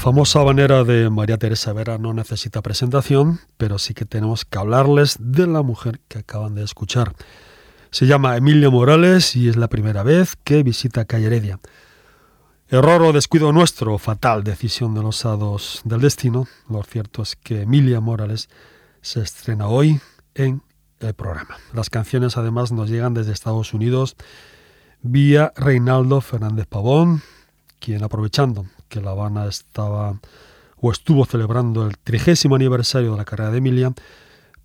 famosa 0.07 0.39
habanera 0.39 0.85
de 0.85 1.11
María 1.11 1.37
Teresa 1.37 1.73
Vera 1.73 1.99
no 1.99 2.15
necesita 2.15 2.63
presentación, 2.63 3.41
pero 3.57 3.77
sí 3.77 3.93
que 3.93 4.05
tenemos 4.05 4.45
que 4.45 4.57
hablarles 4.57 5.17
de 5.19 5.49
la 5.49 5.63
mujer 5.63 5.99
que 6.07 6.21
acaban 6.21 6.55
de 6.55 6.63
escuchar. 6.63 7.17
Se 7.91 8.07
llama 8.07 8.37
Emilia 8.37 8.71
Morales 8.71 9.35
y 9.35 9.49
es 9.49 9.57
la 9.57 9.67
primera 9.67 10.05
vez 10.05 10.37
que 10.45 10.63
visita 10.63 11.07
Calle 11.07 11.27
Heredia. 11.27 11.59
Error 12.69 13.03
o 13.03 13.13
descuido 13.13 13.51
nuestro, 13.51 13.99
fatal 13.99 14.45
decisión 14.45 14.95
de 14.95 15.03
los 15.03 15.27
hados 15.27 15.81
del 15.83 16.03
destino. 16.03 16.47
Lo 16.71 16.85
cierto 16.85 17.23
es 17.23 17.35
que 17.35 17.63
Emilia 17.63 18.01
Morales 18.01 18.49
se 19.01 19.23
estrena 19.23 19.67
hoy 19.67 20.01
en 20.37 20.63
el 21.01 21.15
programa. 21.15 21.57
Las 21.75 21.91
canciones 21.91 22.37
además 22.37 22.71
nos 22.71 22.91
llegan 22.91 23.13
desde 23.13 23.33
Estados 23.33 23.75
Unidos 23.75 24.15
vía 25.03 25.53
Reinaldo 25.57 26.21
Fernández 26.21 26.69
Pavón, 26.69 27.23
quien 27.81 28.05
aprovechando 28.05 28.67
que 28.89 29.01
La 29.01 29.11
Habana 29.11 29.47
estaba 29.47 30.21
o 30.79 30.93
estuvo 30.93 31.25
celebrando 31.25 31.87
el 31.87 31.99
trigésimo 31.99 32.55
aniversario 32.55 33.13
de 33.13 33.17
la 33.17 33.25
carrera 33.25 33.51
de 33.51 33.59
Emilia, 33.59 33.95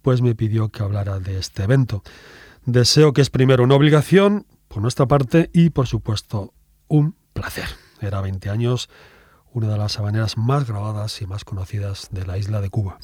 pues 0.01 0.21
me 0.21 0.35
pidió 0.35 0.69
que 0.69 0.83
hablara 0.83 1.19
de 1.19 1.37
este 1.39 1.63
evento. 1.63 2.03
Deseo 2.65 3.13
que 3.13 3.21
es 3.21 3.29
primero 3.29 3.63
una 3.63 3.75
obligación 3.75 4.45
por 4.67 4.81
nuestra 4.81 5.07
parte 5.07 5.49
y 5.53 5.69
por 5.69 5.87
supuesto 5.87 6.53
un 6.87 7.15
placer. 7.33 7.65
Era 8.01 8.21
20 8.21 8.49
años, 8.49 8.89
una 9.51 9.67
de 9.67 9.77
las 9.77 9.99
habaneras 9.99 10.37
más 10.37 10.67
grabadas 10.67 11.21
y 11.21 11.27
más 11.27 11.43
conocidas 11.43 12.07
de 12.11 12.25
la 12.25 12.37
isla 12.37 12.61
de 12.61 12.69
Cuba. 12.69 12.99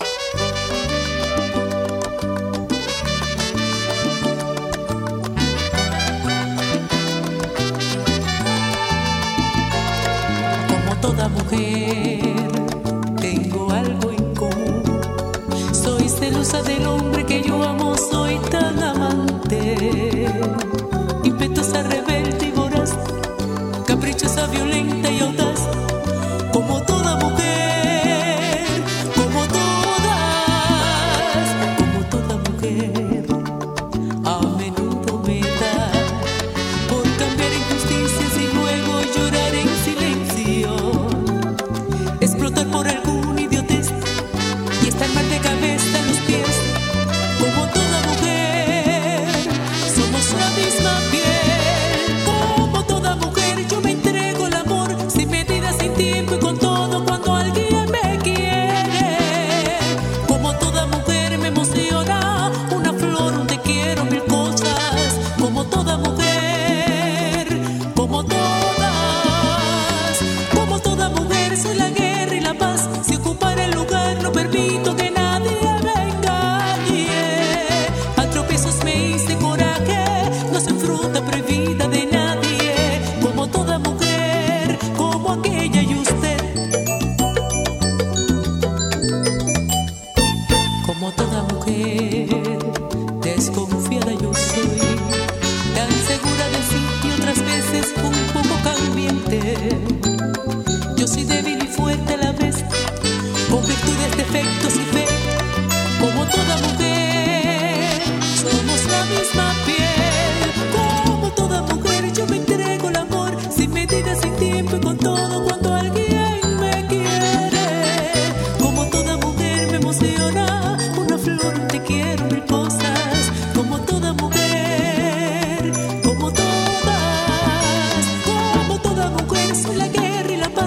Mujer, 11.25 12.21
tengo 13.19 13.71
algo 13.71 14.11
en 14.11 14.35
común. 14.35 14.83
Soy 15.73 16.07
celosa 16.07 16.61
del 16.61 16.85
hombre 16.85 17.25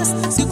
trust. 0.05 0.50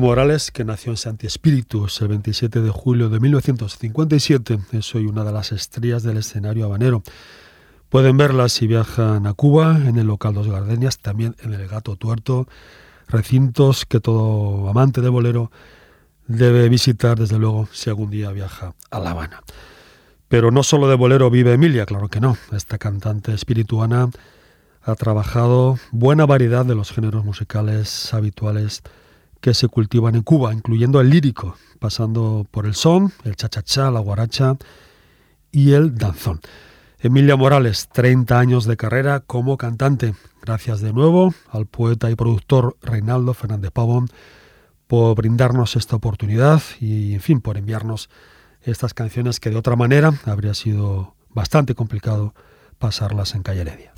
Morales, 0.00 0.50
que 0.50 0.64
nació 0.64 0.92
en 0.92 0.96
Santi 0.96 1.26
Espíritus 1.26 2.00
el 2.00 2.08
27 2.08 2.60
de 2.60 2.70
julio 2.70 3.08
de 3.08 3.20
1957, 3.20 4.58
es 4.72 4.94
hoy 4.94 5.06
una 5.06 5.24
de 5.24 5.32
las 5.32 5.52
estrellas 5.52 6.02
del 6.02 6.16
escenario 6.16 6.64
habanero. 6.64 7.02
Pueden 7.88 8.16
verla 8.16 8.48
si 8.48 8.66
viajan 8.66 9.26
a 9.26 9.34
Cuba, 9.34 9.76
en 9.76 9.98
el 9.98 10.06
local 10.06 10.34
Dos 10.34 10.48
Gardenias, 10.48 10.98
también 10.98 11.36
en 11.40 11.54
el 11.54 11.66
Gato 11.68 11.96
Tuerto, 11.96 12.46
recintos 13.08 13.86
que 13.86 14.00
todo 14.00 14.68
amante 14.68 15.00
de 15.00 15.08
bolero 15.08 15.50
debe 16.26 16.68
visitar, 16.68 17.18
desde 17.18 17.38
luego, 17.38 17.68
si 17.72 17.90
algún 17.90 18.10
día 18.10 18.30
viaja 18.30 18.74
a 18.90 19.00
La 19.00 19.10
Habana. 19.10 19.42
Pero 20.28 20.50
no 20.50 20.62
solo 20.62 20.88
de 20.88 20.96
bolero 20.96 21.30
vive 21.30 21.54
Emilia, 21.54 21.86
claro 21.86 22.08
que 22.08 22.20
no. 22.20 22.36
Esta 22.52 22.78
cantante 22.78 23.32
espirituana 23.32 24.10
ha 24.82 24.94
trabajado 24.94 25.78
buena 25.90 26.26
variedad 26.26 26.64
de 26.64 26.74
los 26.74 26.92
géneros 26.92 27.24
musicales 27.24 28.12
habituales 28.12 28.82
que 29.40 29.54
se 29.54 29.68
cultivan 29.68 30.14
en 30.14 30.22
Cuba, 30.22 30.52
incluyendo 30.52 31.00
el 31.00 31.10
lírico, 31.10 31.56
pasando 31.78 32.46
por 32.50 32.66
el 32.66 32.74
son, 32.74 33.12
el 33.24 33.36
cha-cha-cha, 33.36 33.90
la 33.90 34.00
guaracha 34.00 34.56
y 35.52 35.72
el 35.72 35.94
danzón. 35.94 36.40
Emilia 37.00 37.36
Morales, 37.36 37.88
30 37.92 38.38
años 38.38 38.64
de 38.64 38.76
carrera 38.76 39.20
como 39.20 39.56
cantante. 39.56 40.14
Gracias 40.42 40.80
de 40.80 40.92
nuevo 40.92 41.32
al 41.50 41.66
poeta 41.66 42.10
y 42.10 42.16
productor 42.16 42.76
Reinaldo 42.82 43.34
Fernández 43.34 43.70
Pavón 43.70 44.08
por 44.88 45.14
brindarnos 45.16 45.76
esta 45.76 45.94
oportunidad 45.94 46.60
y, 46.80 47.14
en 47.14 47.20
fin, 47.20 47.40
por 47.40 47.56
enviarnos 47.56 48.10
estas 48.62 48.94
canciones 48.94 49.38
que 49.38 49.50
de 49.50 49.56
otra 49.56 49.76
manera 49.76 50.12
habría 50.24 50.54
sido 50.54 51.14
bastante 51.30 51.74
complicado 51.74 52.34
pasarlas 52.78 53.34
en 53.34 53.42
Calle 53.42 53.60
Heredia. 53.60 53.92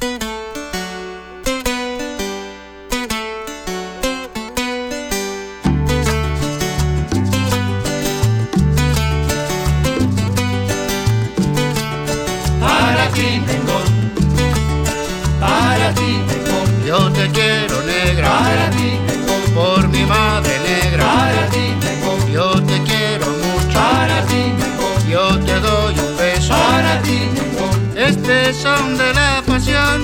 Para 18.43 18.71
ti 18.71 18.99
tengo, 19.07 19.35
por 19.55 19.89
mi 19.89 20.05
madre 20.07 20.55
negra. 20.69 21.05
para 21.05 21.47
ti 21.55 21.75
tengo, 21.81 22.11
Yo 22.33 22.63
te 22.63 22.77
quiero 22.83 23.27
mucho, 23.45 23.79
para 23.79 24.23
ti 24.31 24.43
tengo, 24.61 24.89
yo 25.09 25.39
te 25.47 25.61
doy 25.61 25.95
un 26.07 26.17
beso. 26.17 26.55
para 26.55 27.01
ti 27.03 27.19
tengo, 27.37 27.67
Este 27.97 28.53
son 28.55 28.97
de 28.97 29.13
la 29.15 29.43
pasión, 29.47 29.97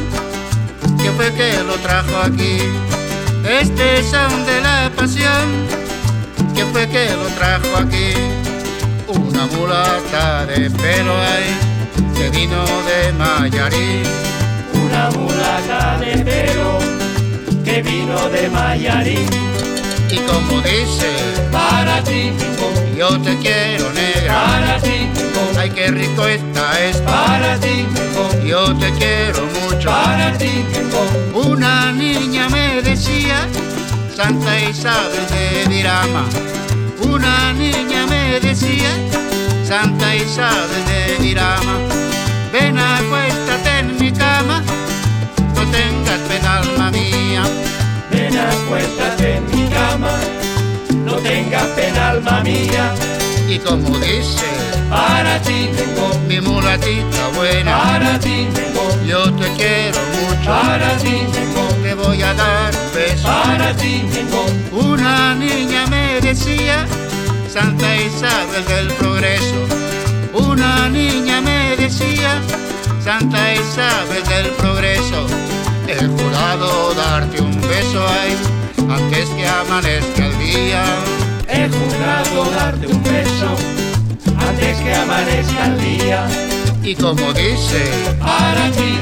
que 1.02 1.10
fue 1.12 1.32
que 1.32 1.50
lo 1.68 1.74
trajo 1.86 2.14
aquí. 2.24 2.58
Este 3.60 4.02
son 4.02 4.44
de 4.44 4.60
la 4.60 4.90
pasión, 4.96 5.46
que 6.54 6.64
fue 6.72 6.88
que 6.88 7.10
lo 7.22 7.28
trajo 7.38 7.70
aquí. 7.78 8.12
Una 9.08 9.46
mulata 9.46 10.46
de 10.46 10.68
pelo 10.70 11.14
ahí, 11.30 11.50
que 12.16 12.28
vino 12.30 12.64
de 12.88 13.12
Mayarí. 13.12 14.02
una 14.84 15.10
mulata 15.10 15.98
de 16.00 16.12
pelo 16.24 16.95
que 17.66 17.82
vino 17.82 18.28
de 18.28 18.48
Mayarín. 18.48 19.28
Y 20.08 20.16
como 20.18 20.60
dice, 20.62 21.10
Para 21.50 22.00
ti 22.04 22.32
yo 22.96 23.20
te 23.20 23.36
quiero 23.38 23.92
negra. 23.92 24.34
para 24.44 24.78
ti 24.80 25.08
Ay, 25.58 25.70
qué 25.70 25.88
rico 25.88 26.26
está 26.26 26.80
esto. 26.84 27.04
para 27.04 27.58
ti 27.58 27.84
Yo 28.46 28.72
te 28.76 28.90
quiero 28.92 29.42
mucho. 29.60 29.90
para 29.90 30.32
ti 30.38 30.64
Una 31.34 31.92
niña 31.92 32.48
me 32.48 32.80
decía, 32.82 33.48
Santa 34.14 34.60
Isabel 34.60 35.26
de 35.34 35.66
Dirama. 35.74 36.24
Una 37.02 37.52
niña 37.52 38.06
me 38.06 38.38
decía, 38.40 38.90
Santa 39.66 40.14
Isabel 40.14 40.82
de 40.86 41.22
Dirama, 41.24 41.78
ven 42.52 42.78
acuéstate 42.78 43.75
alma 46.46 46.90
mía. 46.90 47.42
Acuéstate 48.66 49.36
en 49.36 49.44
mi 49.50 49.68
cama, 49.68 50.10
no 51.04 51.14
tengas 51.16 51.64
pena 51.76 52.10
alma 52.10 52.40
mía. 52.42 52.94
Y 53.48 53.58
como 53.58 53.98
dice, 53.98 54.44
para 54.90 55.40
ti 55.42 55.70
tengo 55.76 56.18
mi 56.28 56.40
mulatita 56.40 57.28
buena, 57.34 57.78
para 57.82 58.18
ti 58.18 58.48
tengo 58.54 58.82
yo 59.06 59.32
te 59.34 59.52
quiero 59.52 60.00
mucho, 60.16 60.46
para 60.46 60.96
ti 60.98 61.26
tengo 61.32 61.68
te 61.82 61.94
voy 61.94 62.22
a 62.22 62.34
dar 62.34 62.74
un 62.74 62.94
beso, 62.94 63.22
para 63.24 63.72
ti 63.76 64.04
tengo 64.12 64.46
una 64.72 65.34
niña 65.34 65.86
me 65.86 66.20
decía, 66.20 66.86
Santa 67.48 67.96
Isabel 67.96 68.64
del 68.66 68.88
Progreso, 68.94 69.66
una 70.34 70.88
niña 70.88 71.40
me 71.40 71.76
decía, 71.76 72.40
Santa 73.02 73.54
Isabel 73.54 74.24
del 74.24 74.50
Progreso, 74.52 75.26
he 75.88 76.06
jurado 76.06 76.94
darte 76.94 77.40
un 77.40 77.60
beso 77.60 78.06
ahí, 78.08 78.36
antes 78.88 79.28
que 79.30 79.46
amanezca 79.46 80.26
el 80.26 80.38
día. 80.38 80.84
He 81.48 81.68
jurado 81.68 82.50
darte 82.50 82.86
un 82.86 83.02
beso 83.02 83.48
antes 84.38 84.78
que 84.78 84.94
amanezca 84.94 85.66
el 85.66 85.80
día. 85.80 86.26
Y 86.82 86.94
como 86.94 87.32
dice, 87.32 87.90
para 88.20 88.70
ti 88.72 88.98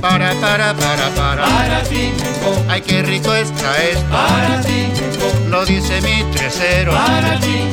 para, 0.00 0.32
para, 0.40 0.74
para, 0.74 1.10
para, 1.10 1.44
para 1.44 1.82
ti 1.82 2.10
ay 2.68 2.80
qué 2.80 3.02
rico 3.02 3.34
está 3.34 3.76
esto, 3.82 4.02
para 4.10 4.60
ti 4.62 4.88
lo 5.50 5.64
dice 5.66 6.00
mi 6.00 6.24
tresero, 6.32 6.92
para 6.92 7.38
ti 7.38 7.66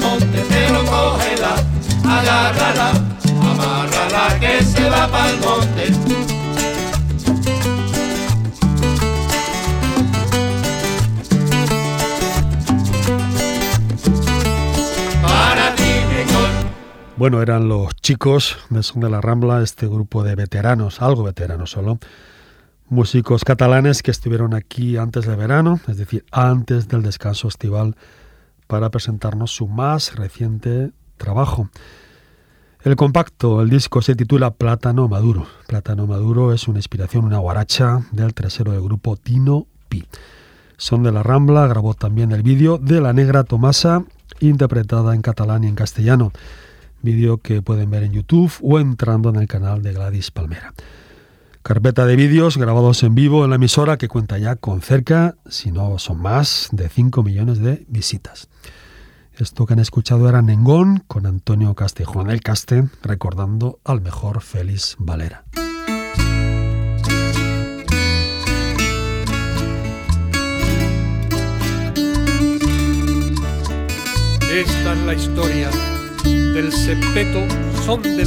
monte. 0.00 0.42
Cógela, 0.90 1.54
agárrala, 2.04 2.90
amárrala 3.40 4.40
que 4.40 4.62
se 4.62 4.88
va 4.90 5.08
monte. 5.08 6.26
Bueno, 17.16 17.40
eran 17.40 17.66
los 17.66 17.96
chicos 17.96 18.58
de 18.68 18.82
Son 18.82 19.00
de 19.00 19.08
la 19.08 19.22
Rambla, 19.22 19.62
este 19.62 19.86
grupo 19.86 20.22
de 20.22 20.34
veteranos, 20.34 21.00
algo 21.00 21.24
veteranos 21.24 21.70
solo, 21.70 21.98
músicos 22.90 23.42
catalanes 23.42 24.02
que 24.02 24.10
estuvieron 24.10 24.52
aquí 24.52 24.98
antes 24.98 25.24
del 25.24 25.36
verano, 25.36 25.80
es 25.88 25.96
decir, 25.96 26.26
antes 26.30 26.88
del 26.88 27.02
descanso 27.02 27.48
estival, 27.48 27.96
para 28.66 28.90
presentarnos 28.90 29.50
su 29.50 29.66
más 29.68 30.16
reciente 30.16 30.90
trabajo. 31.16 31.68
El 32.82 32.94
compacto, 32.94 33.62
el 33.62 33.70
disco 33.70 34.00
se 34.00 34.14
titula 34.14 34.52
Plátano 34.52 35.08
Maduro. 35.08 35.46
Plátano 35.66 36.06
Maduro 36.06 36.52
es 36.52 36.68
una 36.68 36.78
inspiración, 36.78 37.24
una 37.24 37.38
guaracha 37.38 38.02
del 38.12 38.32
tercero 38.32 38.72
del 38.72 38.82
grupo 38.82 39.16
Tino 39.16 39.66
Pi. 39.88 40.06
Son 40.76 41.02
de 41.02 41.10
la 41.10 41.22
Rambla 41.22 41.66
grabó 41.66 41.94
también 41.94 42.32
el 42.32 42.42
vídeo 42.42 42.78
de 42.78 43.00
La 43.00 43.12
Negra 43.12 43.44
Tomasa, 43.44 44.04
interpretada 44.40 45.14
en 45.14 45.22
catalán 45.22 45.64
y 45.64 45.68
en 45.68 45.74
castellano. 45.74 46.32
Vídeo 47.02 47.38
que 47.38 47.62
pueden 47.62 47.90
ver 47.90 48.02
en 48.02 48.12
YouTube 48.12 48.52
o 48.62 48.78
entrando 48.78 49.30
en 49.30 49.36
el 49.36 49.48
canal 49.48 49.82
de 49.82 49.92
Gladys 49.92 50.30
Palmera. 50.30 50.74
Carpeta 51.66 52.06
de 52.06 52.14
vídeos 52.14 52.58
grabados 52.58 53.02
en 53.02 53.16
vivo 53.16 53.42
en 53.42 53.50
la 53.50 53.56
emisora 53.56 53.98
que 53.98 54.06
cuenta 54.06 54.38
ya 54.38 54.54
con 54.54 54.82
cerca, 54.82 55.34
si 55.48 55.72
no 55.72 55.98
son 55.98 56.22
más, 56.22 56.68
de 56.70 56.88
5 56.88 57.24
millones 57.24 57.58
de 57.58 57.84
visitas. 57.88 58.48
Esto 59.32 59.66
que 59.66 59.72
han 59.72 59.80
escuchado 59.80 60.28
era 60.28 60.42
Nengón 60.42 61.02
con 61.08 61.26
Antonio 61.26 61.74
Castejón 61.74 62.30
el 62.30 62.40
Caste, 62.40 62.84
recordando 63.02 63.80
al 63.82 64.00
mejor 64.00 64.42
Félix 64.42 64.94
Valera. 65.00 65.42
Esta 74.52 74.92
es 74.92 74.98
la 75.04 75.14
historia 75.14 75.70
del 76.22 76.70
septeto 76.70 77.44
Son 77.84 78.02
de 78.02 78.24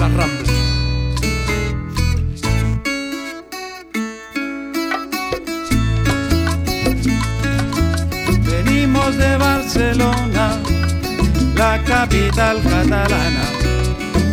la 9.18 9.38
Rambla. 9.38 10.58
la 11.56 11.84
capital 11.84 12.62
catalana, 12.62 13.46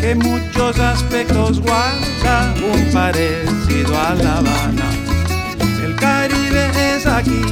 que 0.01 0.11
en 0.11 0.19
muchos 0.19 0.79
aspectos 0.79 1.61
guarda 1.61 2.55
un 2.73 2.93
parecido 2.93 3.99
a 3.99 4.15
La 4.15 4.39
Habana. 4.39 4.89
El 5.85 5.97
Caribe 5.97 6.71
es 6.95 7.07
aquí, 7.07 7.43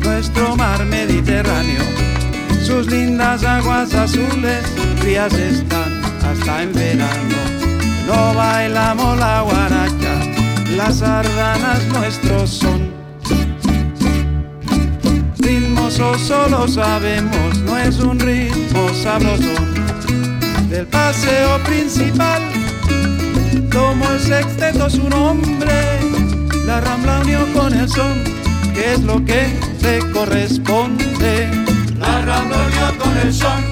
nuestro 0.00 0.56
mar 0.56 0.84
Mediterráneo, 0.84 1.84
sus 2.64 2.86
lindas 2.86 3.44
aguas 3.44 3.94
azules, 3.94 4.64
frías 5.00 5.32
están 5.34 6.02
hasta 6.24 6.62
en 6.62 6.72
verano. 6.72 7.36
No 8.06 8.34
bailamos 8.34 9.18
la 9.18 9.42
guaracha, 9.42 10.14
las 10.76 10.98
sardanas 10.98 11.84
nuestros 11.92 12.50
son. 12.50 13.01
Ritmoso 15.92 16.18
solo 16.18 16.68
sabemos, 16.68 17.58
no 17.66 17.76
es 17.76 17.98
un 17.98 18.18
ritmo 18.18 18.88
sabrosón. 18.94 19.74
Del 20.70 20.86
paseo 20.86 21.58
principal, 21.64 22.40
como 23.70 24.10
el 24.10 24.18
sexteto 24.18 24.88
su 24.88 25.06
nombre, 25.10 26.00
la 26.64 26.80
rambla 26.80 27.20
unió 27.20 27.40
con 27.52 27.74
el 27.74 27.86
son, 27.90 28.24
que 28.72 28.94
es 28.94 29.00
lo 29.00 29.22
que 29.22 29.48
te 29.82 29.98
corresponde. 30.12 31.50
La 31.98 32.22
rambla 32.22 32.56
unió 32.56 32.98
con 32.98 33.18
el 33.18 33.34
son, 33.34 33.62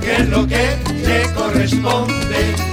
que 0.00 0.22
es 0.22 0.28
lo 0.30 0.46
que 0.46 0.74
te 1.04 1.30
corresponde. 1.34 2.67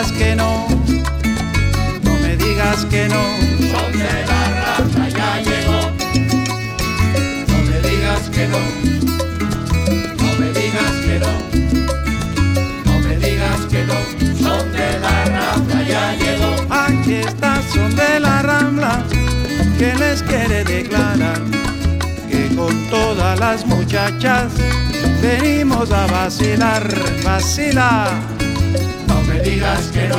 Digas 0.00 0.12
que 0.12 0.34
no, 0.34 0.66
no 2.04 2.14
me 2.22 2.36
digas 2.36 2.86
que 2.86 3.06
no. 3.08 3.22
Son 3.70 3.92
de 3.92 4.26
la 4.26 4.42
raza 4.62 5.08
ya 5.10 5.42
llegó. 5.42 5.80
No 7.48 7.58
me 7.68 7.80
digas 7.88 8.30
que 8.30 8.48
no. 8.48 8.60
No 10.16 10.38
me 10.38 10.52
digas 10.52 10.92
que 11.04 11.18
no. 11.18 11.32
No 12.86 12.98
me 13.00 13.16
digas 13.16 13.60
que 13.70 13.84
no. 13.84 13.94
Son 14.42 14.72
de 14.72 15.00
la 15.00 15.24
raza 15.26 15.82
ya 15.82 16.14
llegó. 16.14 16.50
Aquí 16.70 17.14
está 17.16 17.60
son 17.74 17.94
de 17.94 18.20
la 18.20 18.42
rambla 18.42 19.04
que 19.78 19.94
les 19.96 20.22
quiere 20.22 20.64
declarar 20.64 21.42
que 22.30 22.54
con 22.56 22.74
todas 22.88 23.38
las 23.38 23.66
muchachas 23.66 24.52
venimos 25.20 25.90
a 25.90 26.06
vacilar, 26.06 26.88
vacilar. 27.22 28.39
No 29.50 29.56
me 29.56 29.58
digas 29.58 29.88
que 29.88 30.08
no. 30.08 30.16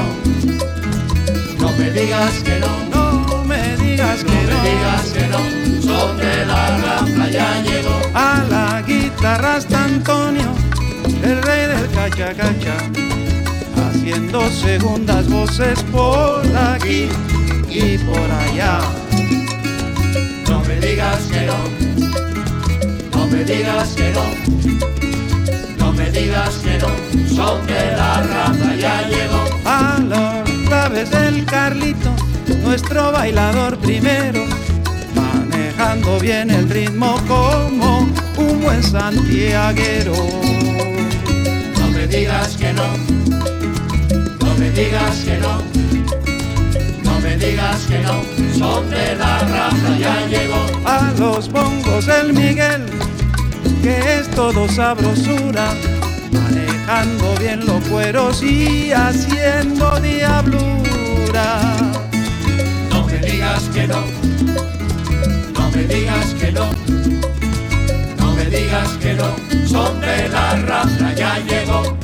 No 1.58 1.72
me 1.78 1.90
digas 1.92 2.34
que 2.44 2.60
no. 2.60 2.68
No 2.94 3.44
me 3.46 3.78
digas 3.78 4.24
No 4.26 4.30
que 4.30 4.38
me 4.38 4.54
no. 4.54 4.64
digas 4.64 5.04
que 5.14 5.28
no. 5.28 5.40
Son 5.82 6.18
de 6.18 6.46
la 6.46 6.78
raza 6.78 7.30
ya 7.30 7.62
llegó. 7.62 7.98
A 8.14 8.44
la 8.50 8.82
guitarra 8.82 9.56
está 9.58 9.86
Antonio, 9.86 10.52
el 11.24 11.42
rey 11.44 11.66
del 11.68 11.90
cacha 11.92 12.34
cacha, 12.34 12.76
haciendo 13.78 14.50
segundas 14.52 15.30
voces 15.30 15.82
por 15.94 16.46
aquí 16.58 17.08
y 17.70 17.98
por 18.00 18.30
allá. 18.30 18.82
No 20.50 20.60
me 20.66 20.76
digas 20.82 21.20
que 21.32 21.46
no. 21.46 23.18
No 23.18 23.28
me 23.28 23.46
digas 23.46 23.90
que 23.96 24.12
no. 24.12 24.26
No 26.12 26.18
me 26.18 26.24
digas 26.24 26.56
que 26.58 26.78
no. 26.78 26.88
Son 27.34 27.66
de 27.68 27.92
la 27.96 28.22
raza 28.22 28.76
ya 28.76 29.08
llegó. 29.08 29.46
A 29.64 29.98
los 30.00 30.68
claves 30.68 31.10
del 31.10 31.46
Carlito, 31.46 32.14
nuestro 32.64 33.14
bailador 33.14 33.78
primero, 33.78 34.44
manejando 35.16 36.20
bien 36.20 36.50
el 36.50 36.70
ritmo 36.70 37.18
como 37.30 38.10
un 38.38 38.62
buen 38.62 38.84
santiaguero. 38.84 40.14
No 41.80 41.88
me 41.92 42.06
digas 42.08 42.58
que 42.58 42.74
no. 42.74 42.88
No 44.42 44.56
me 44.58 44.70
digas 44.72 45.16
que 45.24 45.38
no. 45.38 45.62
No 47.04 47.20
me 47.22 47.38
digas 47.38 47.86
que 47.88 48.00
no. 48.00 48.22
Son 48.60 48.90
de 48.90 49.16
la 49.16 49.40
raza 49.40 49.98
ya 49.98 50.28
llegó. 50.28 50.66
a 50.86 51.14
los 51.18 51.50
bongos 51.50 52.06
del 52.06 52.34
Miguel, 52.34 52.86
que 53.82 54.20
es 54.20 54.30
todo 54.32 54.68
sabrosura, 54.68 55.74
manejando 56.32 57.36
bien 57.40 57.66
los 57.66 57.84
cueros 57.86 58.44
y 58.44 58.92
haciendo 58.92 60.00
diablura. 60.00 61.62
No 62.90 63.06
me 63.08 63.18
digas 63.18 63.64
que 63.74 63.88
no. 63.88 64.04
No 65.58 65.72
me 65.72 65.84
digas 65.84 66.26
que 66.40 66.52
no. 66.52 66.70
No 68.20 68.32
me 68.34 68.46
digas 68.46 68.90
que 69.02 69.14
no. 69.14 69.36
Son 69.68 70.00
de 70.00 70.30
la 70.30 70.56
raza 70.58 71.14
ya 71.16 71.40
llegó. 71.40 71.98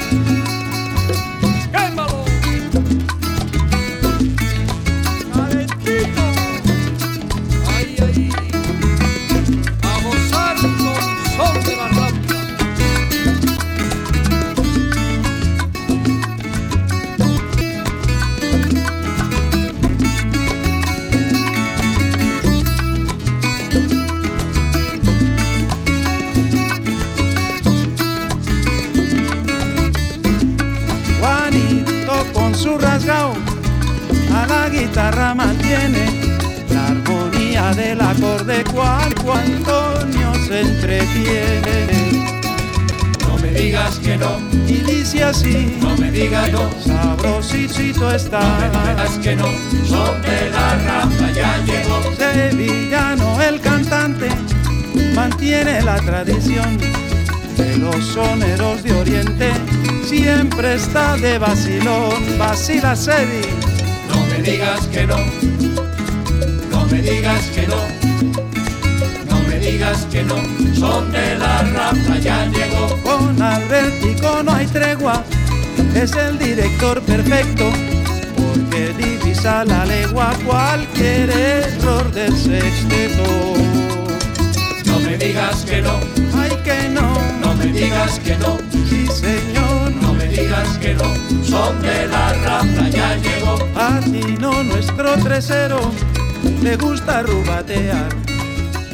La 34.68 34.74
guitarra 34.74 35.34
mantiene 35.34 36.10
la 36.70 36.88
armonía 36.88 37.72
del 37.74 38.02
acorde 38.02 38.64
cual 38.66 39.14
Antonio 39.46 40.34
se 40.46 40.62
entretiene. 40.62 41.88
No 43.26 43.38
me 43.38 43.52
digas 43.52 44.00
que 44.00 44.18
no. 44.18 44.40
Y 44.68 44.80
dice 44.80 45.24
así, 45.24 45.78
No 45.80 45.96
me 45.98 46.12
digas 46.12 46.52
no. 46.52 46.70
sabrosito 46.84 48.14
está. 48.14 48.42
No 48.42 48.80
me 48.82 48.90
digas 48.90 49.18
que 49.20 49.36
no. 49.38 49.46
Son 49.88 50.22
de 50.22 50.50
la 50.50 50.76
raza 50.76 51.32
ya 51.34 51.58
llegó. 51.66 52.02
Sevillano 52.18 53.42
el 53.42 53.62
cantante 53.62 54.30
mantiene 55.16 55.82
la 55.82 55.96
tradición 55.96 56.78
de 57.58 57.78
los 57.78 58.06
soneros 58.06 58.84
de 58.84 58.94
Oriente. 58.94 59.52
Siempre 60.04 60.76
está 60.76 61.16
de 61.16 61.38
vacilón, 61.38 62.38
vacila 62.38 62.96
Sevi. 62.96 63.77
No 64.48 64.54
me 64.54 64.60
digas 64.60 64.88
que 64.88 65.06
no. 65.06 65.18
No 66.72 66.86
me 66.86 67.02
digas 67.02 67.46
que 67.54 67.68
no. 67.68 67.76
No 69.30 69.40
me 69.46 69.60
digas 69.60 70.08
que 70.10 70.24
no. 70.24 70.36
Son 70.74 71.12
de 71.12 71.36
la 71.36 71.64
raza 71.64 72.18
ya 72.18 72.46
llegó. 72.46 72.88
Con 73.04 73.42
Albertico 73.42 74.44
no 74.44 74.54
hay 74.54 74.66
tregua, 74.68 75.22
es 75.94 76.14
el 76.14 76.40
director 76.40 77.02
perfecto, 77.02 77.70
porque 78.38 78.94
divisa 78.94 79.66
la 79.66 79.86
legua 79.86 80.34
cualquier 80.46 81.30
error 81.30 82.10
del 82.14 82.34
sexteto. 82.38 83.54
No 84.86 85.00
me 85.02 85.18
digas 85.18 85.66
que 85.66 85.82
no. 85.82 86.00
Ay 86.40 86.52
que 86.64 86.88
no, 86.88 87.12
No 87.42 87.54
me 87.54 87.66
digas 87.66 88.18
que 88.20 88.38
no. 88.38 88.58
sí 88.90 89.08
señor, 89.08 89.92
No 90.02 90.07
que 90.80 90.94
no. 90.94 91.16
Son 91.44 91.82
de 91.82 92.08
la 92.08 92.34
raza 92.34 92.90
ya 92.90 93.16
llegó. 93.16 93.58
a 93.76 94.00
ti 94.02 94.36
no 94.40 94.64
nuestro 94.64 95.16
tresero 95.24 95.80
le 96.62 96.76
gusta 96.78 97.24
rubatear, 97.24 98.10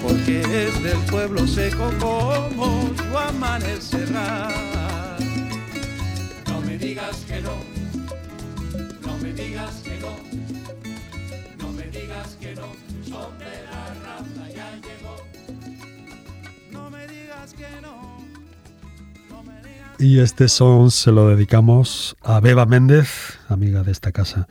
porque 0.02 0.42
es 0.42 0.84
del 0.84 0.98
pueblo 1.10 1.48
seco 1.48 1.92
como 2.00 2.90
su 2.96 3.18
amanecerá. 3.18 4.50
No 6.48 6.62
me 6.62 6.78
digas 6.78 7.18
que 7.28 7.42
no. 7.42 7.56
No 9.06 9.18
me 9.18 9.34
digas 9.34 9.82
que 9.84 10.00
no. 10.00 10.14
No 11.60 11.72
me 11.74 11.84
digas 11.88 12.38
que 12.40 12.56
no. 12.56 12.68
Son 13.08 13.38
de 13.40 13.64
la 13.70 13.84
raza 14.04 14.44
ya 14.56 14.72
llegó. 14.86 15.16
No 16.72 16.90
me 16.90 17.08
digas 17.08 17.54
que 17.54 17.82
no. 17.82 18.24
no 19.30 19.44
me 19.44 19.56
digas 19.62 19.83
y 20.04 20.20
este 20.20 20.50
son 20.50 20.92
se 20.92 21.14
lo 21.14 21.30
dedicamos 21.30 22.18
a 22.22 22.42
Beba 22.42 22.66
Méndez, 22.66 23.40
amiga 23.48 23.84
de 23.84 23.94
esta 23.94 24.12
casa. 24.12 24.50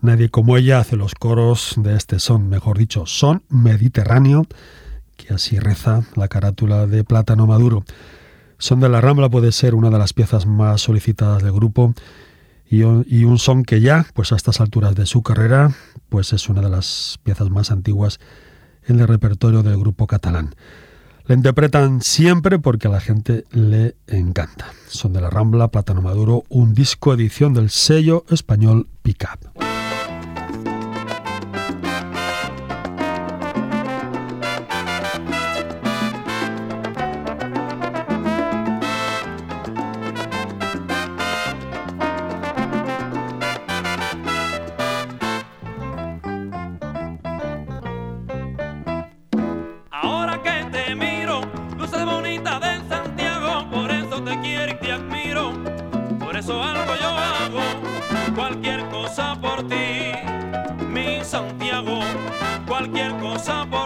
Nadie 0.00 0.28
como 0.28 0.56
ella 0.56 0.78
hace 0.78 0.94
los 0.94 1.16
coros 1.16 1.74
de 1.76 1.96
este 1.96 2.20
son, 2.20 2.48
mejor 2.48 2.78
dicho, 2.78 3.04
son 3.04 3.42
mediterráneo, 3.48 4.46
que 5.16 5.34
así 5.34 5.58
reza 5.58 6.04
la 6.14 6.28
carátula 6.28 6.86
de 6.86 7.02
Plátano 7.02 7.48
Maduro. 7.48 7.84
Son 8.58 8.78
de 8.78 8.88
la 8.88 9.00
Rambla 9.00 9.28
puede 9.28 9.50
ser 9.50 9.74
una 9.74 9.90
de 9.90 9.98
las 9.98 10.12
piezas 10.12 10.46
más 10.46 10.82
solicitadas 10.82 11.42
del 11.42 11.52
grupo 11.52 11.92
y 12.70 12.84
un, 12.84 13.38
son 13.38 13.64
que 13.64 13.80
ya, 13.80 14.06
pues 14.14 14.30
a 14.30 14.36
estas 14.36 14.60
alturas 14.60 14.94
de 14.94 15.06
su 15.06 15.24
carrera, 15.24 15.74
pues 16.08 16.32
es 16.32 16.48
una 16.48 16.60
de 16.60 16.70
las 16.70 17.18
piezas 17.24 17.50
más 17.50 17.72
antiguas 17.72 18.20
en 18.86 19.00
el 19.00 19.08
repertorio 19.08 19.64
del 19.64 19.76
grupo 19.76 20.06
catalán. 20.06 20.54
La 21.26 21.34
interpretan 21.34 22.02
siempre 22.02 22.58
porque 22.58 22.88
a 22.88 22.90
la 22.90 23.00
gente 23.00 23.44
le 23.50 23.96
encanta. 24.06 24.66
Son 24.88 25.14
de 25.14 25.22
la 25.22 25.30
Rambla, 25.30 25.68
Plátano 25.68 26.02
Maduro, 26.02 26.44
un 26.50 26.74
disco 26.74 27.14
edición 27.14 27.54
del 27.54 27.70
sello 27.70 28.26
español 28.28 28.88
Pickup. 29.02 29.53
cualquier 62.76 63.16
cosa 63.18 63.64
por 63.70 63.83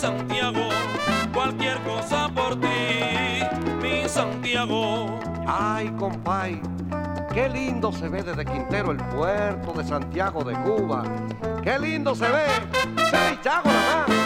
Santiago, 0.00 0.70
cualquier 1.34 1.78
cosa 1.82 2.30
por 2.34 2.58
ti, 2.58 3.44
mi 3.82 4.08
Santiago. 4.08 5.20
Ay, 5.46 5.90
compay, 5.98 6.58
qué 7.34 7.50
lindo 7.50 7.92
se 7.92 8.08
ve 8.08 8.22
desde 8.22 8.46
Quintero 8.46 8.92
el 8.92 8.96
puerto 8.96 9.74
de 9.74 9.84
Santiago 9.84 10.42
de 10.42 10.54
Cuba. 10.62 11.04
Qué 11.62 11.78
lindo 11.78 12.14
se 12.14 12.30
ve, 12.30 12.46
seis 13.10 13.38
nada. 13.44 14.19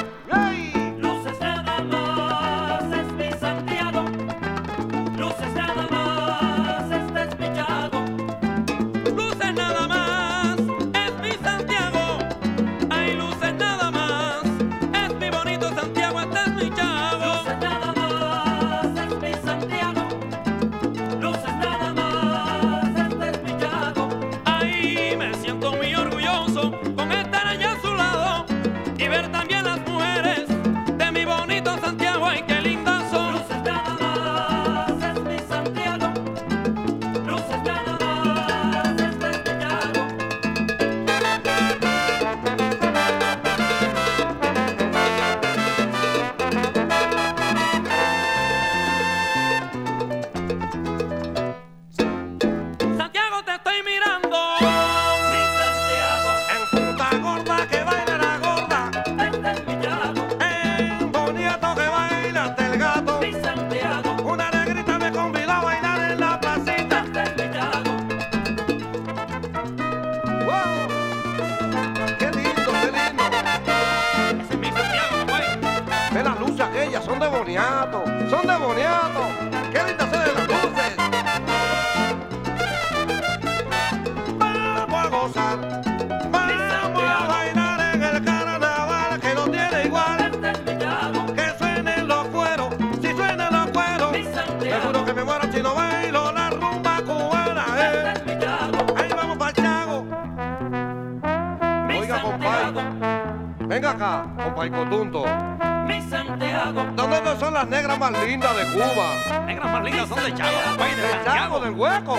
el 111.64 111.72
hueco. 111.72 112.16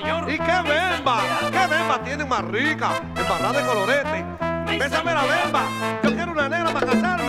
Señor, 0.00 0.30
y 0.30 0.38
qué 0.38 0.62
bemba, 0.62 1.20
qué 1.50 1.66
bemba 1.66 2.02
tienen 2.04 2.28
más 2.28 2.44
rica, 2.44 2.90
embarrada 3.16 3.60
de 3.60 3.66
colorete. 3.66 4.24
Bésame 4.78 5.14
la 5.14 5.22
bemba, 5.22 5.62
yo 6.02 6.14
quiero 6.14 6.32
una 6.32 6.48
negra 6.48 6.72
para 6.72 6.86
casarme. 6.86 7.27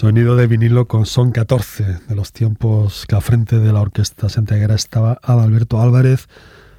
Sonido 0.00 0.34
de 0.34 0.46
vinilo 0.46 0.88
con 0.88 1.04
Son 1.04 1.30
14, 1.30 1.98
de 2.08 2.14
los 2.14 2.32
tiempos 2.32 3.04
que 3.06 3.16
al 3.16 3.20
frente 3.20 3.58
de 3.58 3.70
la 3.70 3.82
orquesta 3.82 4.30
santiaguera 4.30 4.74
estaba 4.74 5.18
Adalberto 5.22 5.78
Álvarez, 5.78 6.26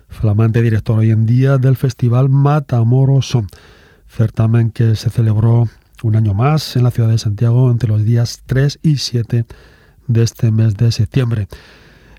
flamante 0.09 0.63
director 0.63 0.97
hoy 0.97 1.11
en 1.11 1.28
día 1.28 1.59
del 1.59 1.78
festival 1.78 2.30
Matamoros 2.30 3.28
Son, 3.28 3.45
certamen 4.07 4.72
que 4.72 4.95
se 4.95 5.11
celebró 5.11 5.69
un 6.01 6.15
año 6.15 6.34
más 6.34 6.76
en 6.76 6.84
la 6.84 6.89
ciudad 6.89 7.09
de 7.09 7.19
Santiago 7.19 7.69
entre 7.69 7.89
los 7.89 8.03
días 8.03 8.41
3 8.47 8.80
y 8.82 8.97
7 8.97 9.45
de 10.07 10.24
este 10.24 10.49
mes 10.49 10.76
de 10.76 10.91
septiembre. 10.91 11.47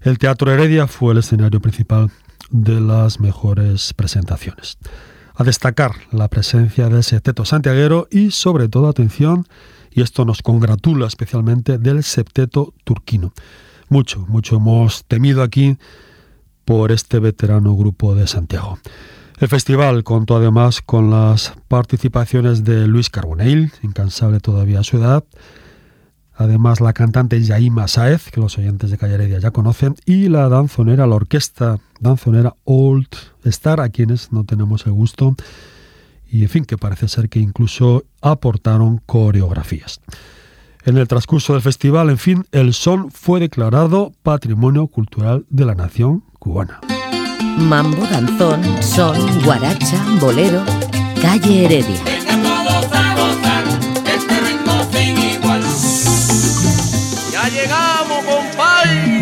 El 0.03 0.19
Teatro 0.19 0.53
Heredia 0.53 0.87
fue 0.87 1.15
el 1.15 1.19
escenario 1.19 1.61
principal 1.61 2.13
de 2.51 2.81
las 2.81 3.19
mejores 3.19 3.93
presentaciones. 3.93 4.79
A 5.35 5.43
destacar 5.43 5.97
la 6.13 6.29
presencia 6.29 6.89
de 6.89 7.01
ese 7.01 7.21
teto 7.21 7.45
santiaguero 7.45 8.07
y 8.09 8.31
sobre 8.31 8.69
todo 8.69 8.89
atención 8.89 9.49
y 9.95 10.03
esto 10.03 10.25
nos 10.25 10.43
congratula 10.43 11.07
especialmente, 11.07 11.79
del 11.79 12.03
septeto 12.03 12.75
turquino. 12.85 13.33
Mucho, 13.89 14.25
mucho 14.29 14.57
hemos 14.57 15.05
temido 15.05 15.43
aquí 15.43 15.77
por 16.65 16.93
este 16.93 17.19
veterano 17.19 17.77
grupo 17.77 18.15
de 18.15 18.27
Santiago. 18.27 18.79
El 19.39 19.49
festival 19.49 20.05
contó 20.05 20.37
además 20.37 20.81
con 20.81 21.11
las 21.11 21.55
participaciones 21.69 22.65
de 22.65 22.87
Luis 22.87 23.11
Carbonell, 23.11 23.73
incansable 23.83 24.41
todavía 24.41 24.81
a 24.81 24.85
su 24.85 24.99
edad, 24.99 25.25
además 26.35 26.81
la 26.81 26.93
cantante 26.93 27.43
Yaima 27.43 27.89
Saez, 27.89 28.31
que 28.31 28.41
los 28.41 28.57
oyentes 28.57 28.91
de 28.91 28.99
Calle 28.99 29.41
ya 29.41 29.51
conocen, 29.51 29.97
y 30.07 30.29
la 30.29 30.49
danzonera, 30.49 31.07
la 31.07 31.17
orquesta 31.17 31.81
danzonera 32.01 32.55
Old 32.65 33.09
Star, 33.45 33.81
a 33.81 33.89
quienes 33.89 34.33
no 34.33 34.45
tenemos 34.45 34.87
el 34.87 34.93
gusto, 34.93 35.35
y 36.33 36.43
en 36.45 36.49
fin, 36.49 36.65
que 36.65 36.79
parece 36.79 37.09
ser 37.09 37.29
que 37.29 37.41
incluso 37.41 38.05
aportaron 38.23 39.03
coreografías. 39.05 40.01
En 40.87 40.97
el 40.97 41.07
transcurso 41.07 41.53
del 41.53 41.61
festival, 41.61 42.09
en 42.09 42.17
fin, 42.17 42.47
el 42.53 42.73
son 42.73 43.11
fue 43.11 43.39
declarado 43.39 44.15
Patrimonio 44.23 44.87
Cultural 44.87 45.45
de 45.51 45.67
la 45.67 45.75
Nación 45.75 46.25
Cubana. 46.39 46.81
Mambo, 47.59 48.07
danzón, 48.07 48.63
son, 48.83 49.15
guaracha, 49.45 50.03
bolero, 50.21 50.65
calle 51.21 51.67
Heredia. 51.67 52.01
Ya 57.31 57.49
llegamos, 57.51 58.25
compadre. 58.25 59.13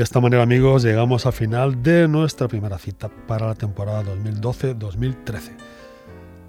De 0.00 0.04
esta 0.04 0.18
manera, 0.18 0.42
amigos, 0.42 0.82
llegamos 0.82 1.26
al 1.26 1.34
final 1.34 1.82
de 1.82 2.08
nuestra 2.08 2.48
primera 2.48 2.78
cita 2.78 3.10
para 3.26 3.48
la 3.48 3.54
temporada 3.54 4.02
2012-2013. 4.02 5.50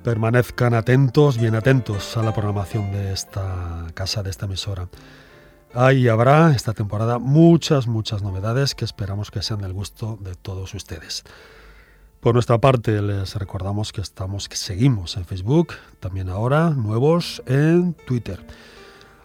Permanezcan 0.06 0.74
atentos, 0.74 1.38
bien 1.38 1.56
atentos 1.56 2.16
a 2.16 2.24
la 2.24 2.34
programación 2.34 2.94
de 2.94 3.12
esta 3.12 3.88
casa, 3.94 4.24
de 4.24 4.30
esta 4.30 4.46
emisora. 4.46 4.88
Ahí 5.74 6.08
habrá 6.08 6.52
esta 6.52 6.72
temporada 6.72 7.20
muchas, 7.20 7.88
muchas 7.88 8.22
novedades 8.22 8.74
que 8.74 8.86
esperamos 8.86 9.32
que 9.32 9.42
sean 9.42 9.60
del 9.60 9.74
gusto 9.74 10.18
de 10.22 10.36
todos 10.36 10.74
ustedes. 10.74 11.26
Por 12.22 12.36
nuestra 12.36 12.60
parte, 12.60 13.02
les 13.02 13.36
recordamos 13.36 13.92
que 13.92 14.00
estamos, 14.00 14.48
que 14.48 14.56
seguimos 14.56 15.18
en 15.18 15.26
Facebook, 15.26 15.74
también 16.00 16.30
ahora 16.30 16.70
nuevos 16.70 17.44
en 17.48 17.96
Twitter. 17.96 18.40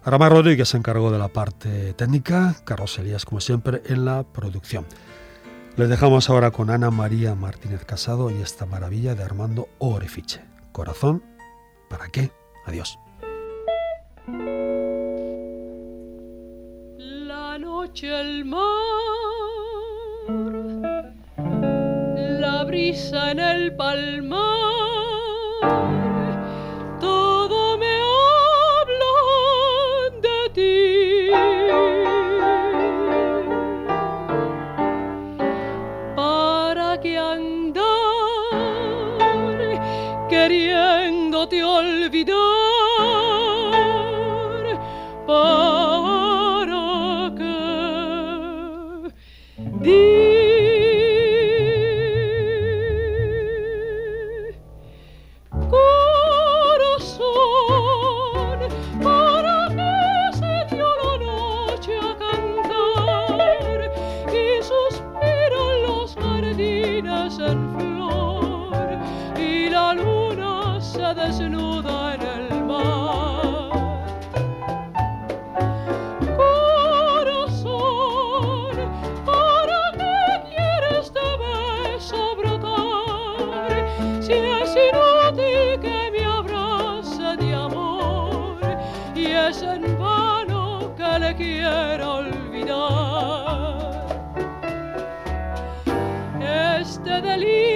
Arama 0.07 0.29
Rodríguez 0.29 0.69
se 0.69 0.77
encargó 0.77 1.11
de 1.11 1.19
la 1.19 1.27
parte 1.27 1.93
técnica, 1.95 2.55
Carlos 2.63 2.97
Elías, 2.97 3.25
como 3.25 3.41
siempre, 3.41 3.83
en 3.87 4.05
la 4.05 4.23
producción. 4.23 4.87
Les 5.75 5.89
dejamos 5.89 6.31
ahora 6.31 6.53
con 6.53 6.71
Ana 6.71 6.93
María 6.93 7.35
Martínez 7.35 7.85
Casado 7.85 8.31
y 8.31 8.41
esta 8.41 8.67
maravilla 8.67 9.17
de 9.17 9.25
Armando 9.25 9.69
Orefiche. 9.79 10.45
Corazón, 10.71 11.25
¿para 11.91 12.07
qué? 12.07 12.31
Adiós. 12.67 13.01
La 17.09 17.59
noche, 17.59 18.21
el 18.21 18.45
mar, 18.45 18.63
la 22.15 22.63
brisa 22.63 23.33
en 23.33 23.41
el 23.41 23.75
palmar, 23.75 24.86
de 97.07 97.23
delirio. 97.23 97.76